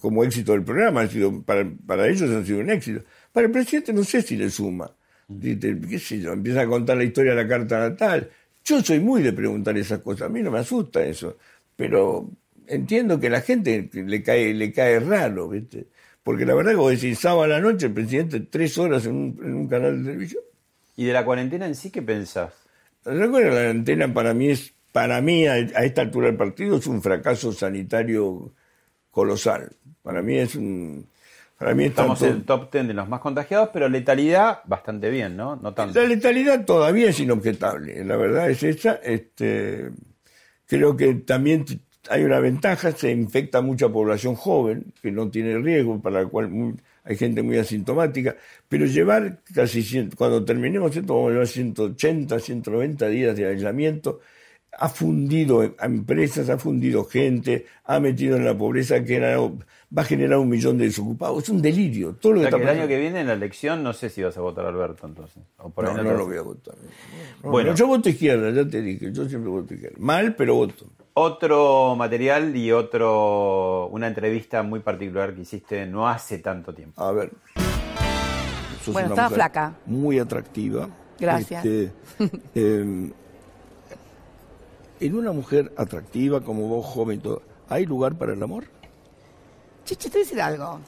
[0.00, 3.04] como éxito del programa, ha sido, para, para ellos ha sido un éxito.
[3.32, 4.90] Para el presidente no sé si le suma.
[5.40, 8.30] Qué sé yo, empieza a contar la historia de la carta natal.
[8.64, 11.36] Yo soy muy de preguntar esas cosas, a mí no me asusta eso.
[11.76, 12.30] Pero
[12.66, 15.88] entiendo que la gente le cae, le cae raro, ¿viste?
[16.22, 19.40] Porque la verdad vos decís, sábado a la noche el presidente tres horas en un,
[19.42, 20.42] en un canal de televisión.
[20.96, 22.52] ¿Y de la cuarentena en sí qué pensás?
[23.04, 27.52] La antena para mí es, para mí a, esta altura del partido es un fracaso
[27.52, 28.52] sanitario
[29.10, 29.70] colosal.
[30.02, 31.06] Para mí es un,
[31.58, 35.36] para mí Estamos en el top 10 de los más contagiados, pero letalidad bastante bien,
[35.36, 35.56] ¿no?
[35.56, 36.00] No tanto.
[36.00, 38.94] La letalidad todavía es inobjetable, la verdad es esa.
[38.94, 39.90] Este,
[40.66, 41.64] creo que también
[42.10, 46.48] hay una ventaja, se infecta mucha población joven, que no tiene riesgo, para la cual
[46.50, 46.74] muy-
[47.04, 48.34] hay gente muy asintomática,
[48.68, 54.20] pero llevar casi, cuando terminemos esto, vamos a llevar 180, 190 días de aislamiento,
[54.76, 60.02] ha fundido a empresas, ha fundido gente, ha metido en la pobreza que era- va
[60.02, 61.44] a generar un millón de desocupados.
[61.44, 62.16] Es un delirio.
[62.20, 63.92] Todo lo O que sea, está que el año que viene en la elección no
[63.92, 65.44] sé si vas a votar a Alberto entonces.
[65.58, 66.74] O por No, no lo voy a votar.
[67.44, 67.70] No, Bueno.
[67.70, 69.96] no, yo voto izquierda, ya te dije, yo siempre voto izquierda.
[70.00, 70.86] Mal, pero voto.
[71.16, 77.00] Otro material y otro una entrevista muy particular que hiciste no hace tanto tiempo.
[77.00, 77.30] A ver.
[78.84, 79.74] Sos Bueno, una estaba mujer flaca.
[79.86, 80.88] Muy atractiva.
[81.20, 81.64] Gracias.
[81.64, 81.92] Este,
[82.56, 83.12] eh,
[84.98, 88.64] en una mujer atractiva como vos, joven, todo, ¿hay lugar para el amor?
[89.84, 90.80] Chiche, te voy a decir algo.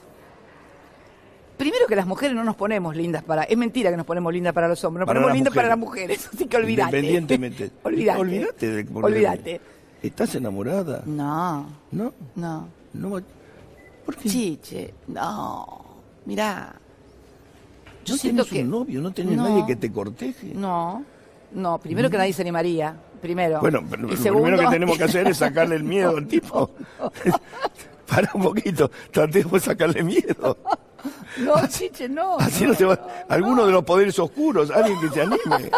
[1.56, 3.44] Primero que las mujeres no nos ponemos lindas para...
[3.44, 5.78] Es mentira que nos ponemos lindas para los hombres, nos Para ponemos lindas para las
[5.78, 6.28] mujeres.
[6.34, 6.98] así que olvídate.
[6.98, 7.70] Independientemente.
[7.84, 8.20] olvídate.
[8.20, 9.60] Olvídate de Olvídate.
[10.02, 11.02] ¿Estás enamorada?
[11.06, 12.12] No, No.
[12.34, 12.68] no.
[12.92, 13.20] No.
[14.24, 15.84] Chiche, no.
[16.26, 16.74] Mirá.
[18.04, 18.64] Yo ¿No siento tenés que...
[18.64, 19.00] un novio?
[19.00, 19.48] ¿No tenés No.
[19.48, 20.52] nadie que te corteje?
[20.54, 21.04] No,
[21.52, 21.78] no.
[21.78, 22.96] Primero que nadie se animaría.
[23.20, 23.60] Primero.
[23.60, 26.70] Bueno, pero lo segundo- primero que tenemos que hacer es sacarle el miedo al tipo.
[28.06, 30.56] Para un poquito, tratemos de sacarle miedo.
[31.38, 32.36] No, Chiche, no.
[32.38, 32.70] Así no.
[32.70, 33.24] no se va.
[33.28, 35.70] Alguno de los poderes oscuros, alguien que se anime.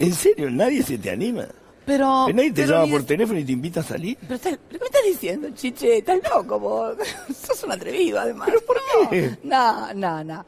[0.00, 1.44] En serio, nadie se te anima.
[1.88, 2.28] Pero...
[2.28, 4.18] Nadie te pero llama por teléfono y te invita a salir.
[4.20, 5.96] Pero, estás- ¿pero ¿qué me estás diciendo, Chiche?
[5.96, 6.96] ¿Estás loco vos?
[7.46, 8.46] Sos un atrevido, además.
[8.46, 8.76] ¿Pero por
[9.08, 9.38] qué?
[9.42, 10.44] No, no, no.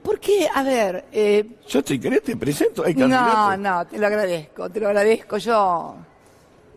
[0.00, 1.06] Porque, a ver...
[1.10, 5.38] Eh, Yo si querés te presento, hay no, no, te lo agradezco, te lo agradezco.
[5.38, 5.96] Yo...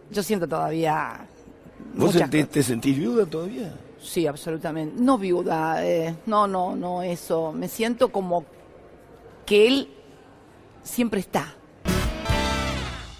[0.10, 1.28] Yo siento todavía...
[1.94, 3.72] ¿Vos te, te sentís viuda todavía?
[4.02, 5.00] Sí, absolutamente.
[5.00, 7.52] No viuda, eh, no, no, no, eso.
[7.52, 8.44] Me siento como
[9.46, 9.90] que él
[10.82, 11.54] siempre está.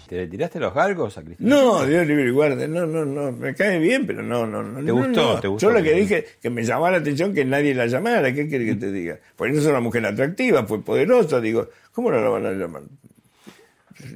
[0.08, 1.50] ¿Te le tiraste los galgos a Cristina?
[1.50, 4.78] No, Dios libre y guarde, no, no, no, me cae bien, pero no, no, no.
[4.78, 5.34] ¿Te no, gustó?
[5.34, 5.40] no.
[5.40, 5.66] ¿Te gustó?
[5.68, 8.64] Yo lo que dije, que me llamaba la atención que nadie la llamara, ¿qué quiere
[8.64, 9.18] que te diga?
[9.36, 12.84] Por eso es una mujer atractiva, fue poderosa, digo, ¿cómo no la van a llamar?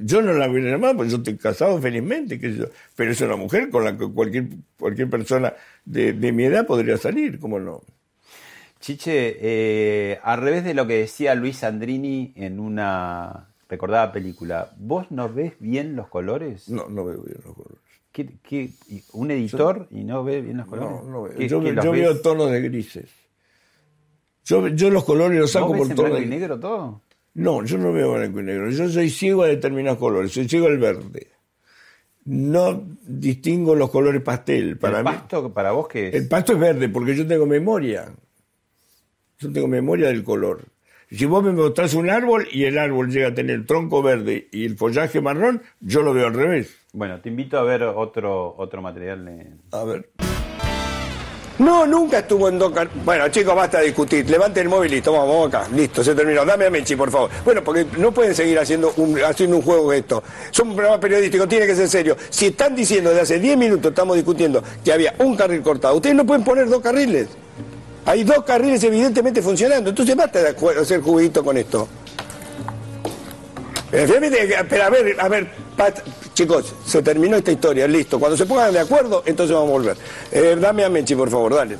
[0.01, 2.65] Yo no la voy a llamar, porque yo estoy casado felizmente, qué sé yo.
[2.95, 4.45] pero es una mujer con la que cualquier,
[4.79, 5.53] cualquier persona
[5.85, 7.83] de, de mi edad podría salir, ¿cómo no?
[8.79, 15.07] Chiche, eh, al revés de lo que decía Luis Andrini en una recordada película, ¿vos
[15.09, 16.69] no ves bien los colores?
[16.69, 17.79] No, no veo bien los colores.
[18.11, 18.69] ¿Qué,
[19.13, 21.03] ¿Un editor y no ve bien los colores?
[21.03, 21.35] No, no veo.
[21.35, 23.09] ¿Qué- Yo, veo tonos de grises.
[24.45, 27.01] Yo, yo los colores los saco ¿Vos por ves en tonos blanco y negro todo?
[27.33, 28.69] No, yo no veo blanco y negro.
[28.69, 30.31] Yo soy ciego a determinados colores.
[30.31, 31.27] Soy ciego al verde.
[32.25, 34.77] No distingo los colores pastel.
[34.77, 36.13] Para ¿El mí, pasto para vos qué es?
[36.15, 38.13] el pasto es verde porque yo tengo memoria.
[39.39, 40.65] Yo tengo memoria del color.
[41.15, 44.47] Si vos me mostrás un árbol y el árbol llega a tener el tronco verde
[44.51, 46.75] y el follaje marrón, yo lo veo al revés.
[46.91, 49.59] Bueno, te invito a ver otro, otro material.
[49.71, 50.09] A ver.
[51.59, 53.05] No, nunca estuvo en dos carriles.
[53.05, 54.27] Bueno, chicos, basta de discutir.
[54.27, 55.67] Levante el móvil y listo, vamos, vamos acá.
[55.75, 56.43] Listo, se terminó.
[56.45, 57.29] Dame a Mechi, por favor.
[57.45, 60.23] Bueno, porque no pueden seguir haciendo un, haciendo un juego esto.
[60.49, 62.17] Son un programa periodístico, tiene que ser serio.
[62.31, 66.15] Si están diciendo desde hace 10 minutos, estamos discutiendo que había un carril cortado, ustedes
[66.15, 67.27] no pueden poner dos carriles.
[68.05, 69.89] Hay dos carriles evidentemente funcionando.
[69.89, 71.87] Entonces basta de hacer juguito con esto.
[73.91, 75.47] Eh, fíjate, Pero a ver, a ver,
[75.77, 75.99] Pat,
[76.33, 78.19] chicos, se terminó esta historia, listo.
[78.19, 79.97] Cuando se pongan de acuerdo, entonces vamos a volver.
[80.31, 81.77] Eh, dame a Mechi, por favor, dale.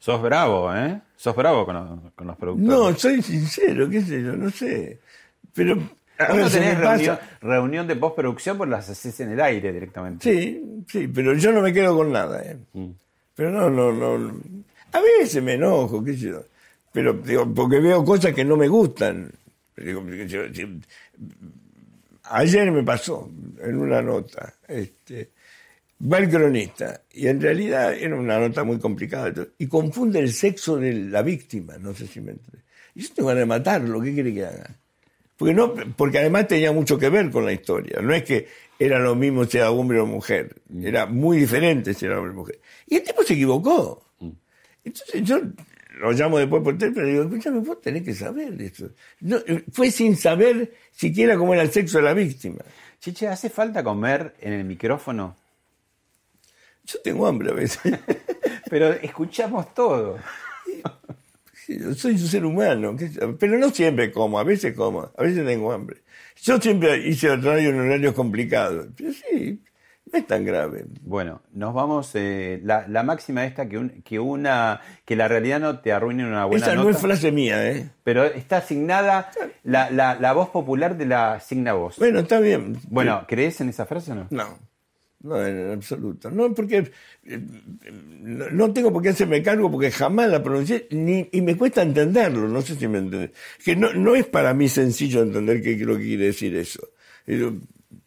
[0.00, 1.00] Sos bravo, ¿eh?
[1.16, 2.68] Sos bravo con los, con los productores.
[2.68, 5.00] No, soy sincero, qué sé yo, no sé.
[5.54, 5.78] Pero.
[6.18, 9.72] a ¿Vos ver, no tenés reunión, reunión de postproducción por las haces en el aire
[9.72, 10.30] directamente?
[10.30, 12.42] Sí, sí, pero yo no me quedo con nada.
[12.42, 12.58] ¿eh?
[12.74, 12.90] Mm.
[13.34, 14.34] Pero no, no, no, no.
[14.94, 16.44] A veces me enojo, qué sé yo.
[16.92, 19.32] Pero digo, porque veo cosas que no me gustan.
[19.76, 20.04] Digo,
[22.22, 23.28] ayer me pasó
[23.60, 24.54] en una nota.
[24.68, 25.30] Este,
[26.00, 30.76] va el cronista y en realidad era una nota muy complicada y confunde el sexo
[30.76, 32.64] de la víctima, no sé si me entiende.
[32.94, 34.70] Y yo tengo ganas de matarlo, ¿qué quiere que haga?
[35.36, 38.00] Porque, no, porque además tenía mucho que ver con la historia.
[38.00, 38.46] No es que
[38.78, 40.54] era lo mismo si era hombre o mujer.
[40.80, 42.60] Era muy diferente si era hombre o mujer.
[42.86, 44.04] Y el tipo se equivocó.
[44.84, 45.40] Entonces yo
[45.98, 48.90] lo llamo después por teléfono y digo, escúchame, vos tenés que saber esto.
[49.20, 52.64] No, eh, fue sin saber siquiera cómo era el sexo de la víctima.
[53.00, 55.36] Chiche, ¿hace falta comer en el micrófono?
[56.84, 57.98] Yo tengo hambre a veces.
[58.70, 60.18] Pero escuchamos todo.
[61.68, 62.94] Yo soy un ser humano,
[63.38, 66.02] pero no siempre como, a veces como, a veces tengo hambre.
[66.42, 69.62] Yo siempre hice radio en horarios complicados, pero sí,
[70.14, 70.84] no es tan grave.
[71.02, 72.10] Bueno, nos vamos.
[72.14, 76.24] eh, la, la máxima esta que, un- que una que la realidad no te arruine
[76.26, 76.84] una buena Esa nota.
[76.84, 77.90] no es frase mía, ¿eh?
[78.04, 79.30] Pero está asignada,
[79.64, 81.98] la, la, la voz popular de la asigna voz.
[81.98, 82.78] Bueno, está bien.
[82.88, 84.26] Bueno, ¿crees en esa frase o no?
[84.30, 84.58] No,
[85.22, 86.30] no, en absoluto.
[86.30, 86.92] No, porque
[87.24, 87.40] eh,
[88.22, 92.46] no, tengo por qué hacerme cargo porque jamás la pronuncié ni, y me cuesta entenderlo,
[92.48, 93.30] no sé si me entiendes.
[93.64, 96.88] Que no, no es para mí sencillo entender qué es lo que quiere decir eso.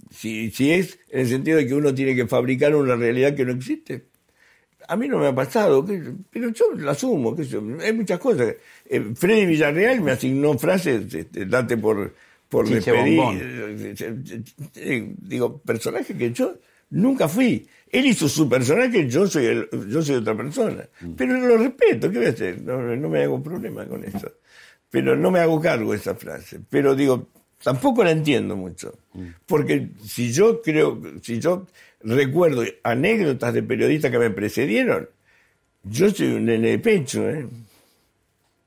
[0.10, 3.46] Si, si es en el sentido de que uno tiene que fabricar una realidad que
[3.46, 4.06] no existe.
[4.90, 5.86] A mí no me ha pasado,
[6.32, 7.36] pero yo lo asumo.
[7.42, 7.62] yo.
[7.82, 8.56] Hay muchas cosas.
[8.86, 12.14] Eh, Freddy Villarreal me asignó frases, este, date por,
[12.48, 12.66] por
[13.02, 13.20] despedir.
[13.42, 14.44] Eh,
[14.76, 16.58] eh, Digo, personaje que yo
[16.92, 17.68] nunca fui.
[17.92, 20.88] Él hizo su personaje, yo soy, el- yo soy otra persona.
[21.18, 22.62] Pero lo respeto, ¿qué voy a hacer?
[22.62, 24.32] No, no me hago problema con eso.
[24.90, 26.62] Pero no me hago cargo de esa frase.
[26.70, 27.28] Pero digo,
[27.64, 28.94] tampoco la entiendo mucho.
[29.46, 31.66] Porque si yo creo, si yo
[32.02, 35.10] recuerdo anécdotas de periodistas que me precedieron,
[35.84, 37.48] yo soy un nene de pecho, ¿eh?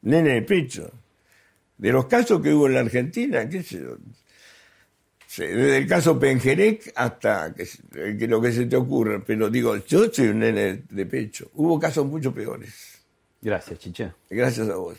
[0.02, 0.90] Nene de pecho.
[1.78, 3.96] De los casos que hubo en la Argentina, qué sé yo.
[5.38, 9.22] Desde el caso Penjerec hasta que, lo que se te ocurra.
[9.24, 11.50] Pero digo, yo soy un nene de pecho.
[11.54, 13.00] Hubo casos mucho peores.
[13.40, 14.12] Gracias, Chiche.
[14.28, 14.98] Gracias a vos.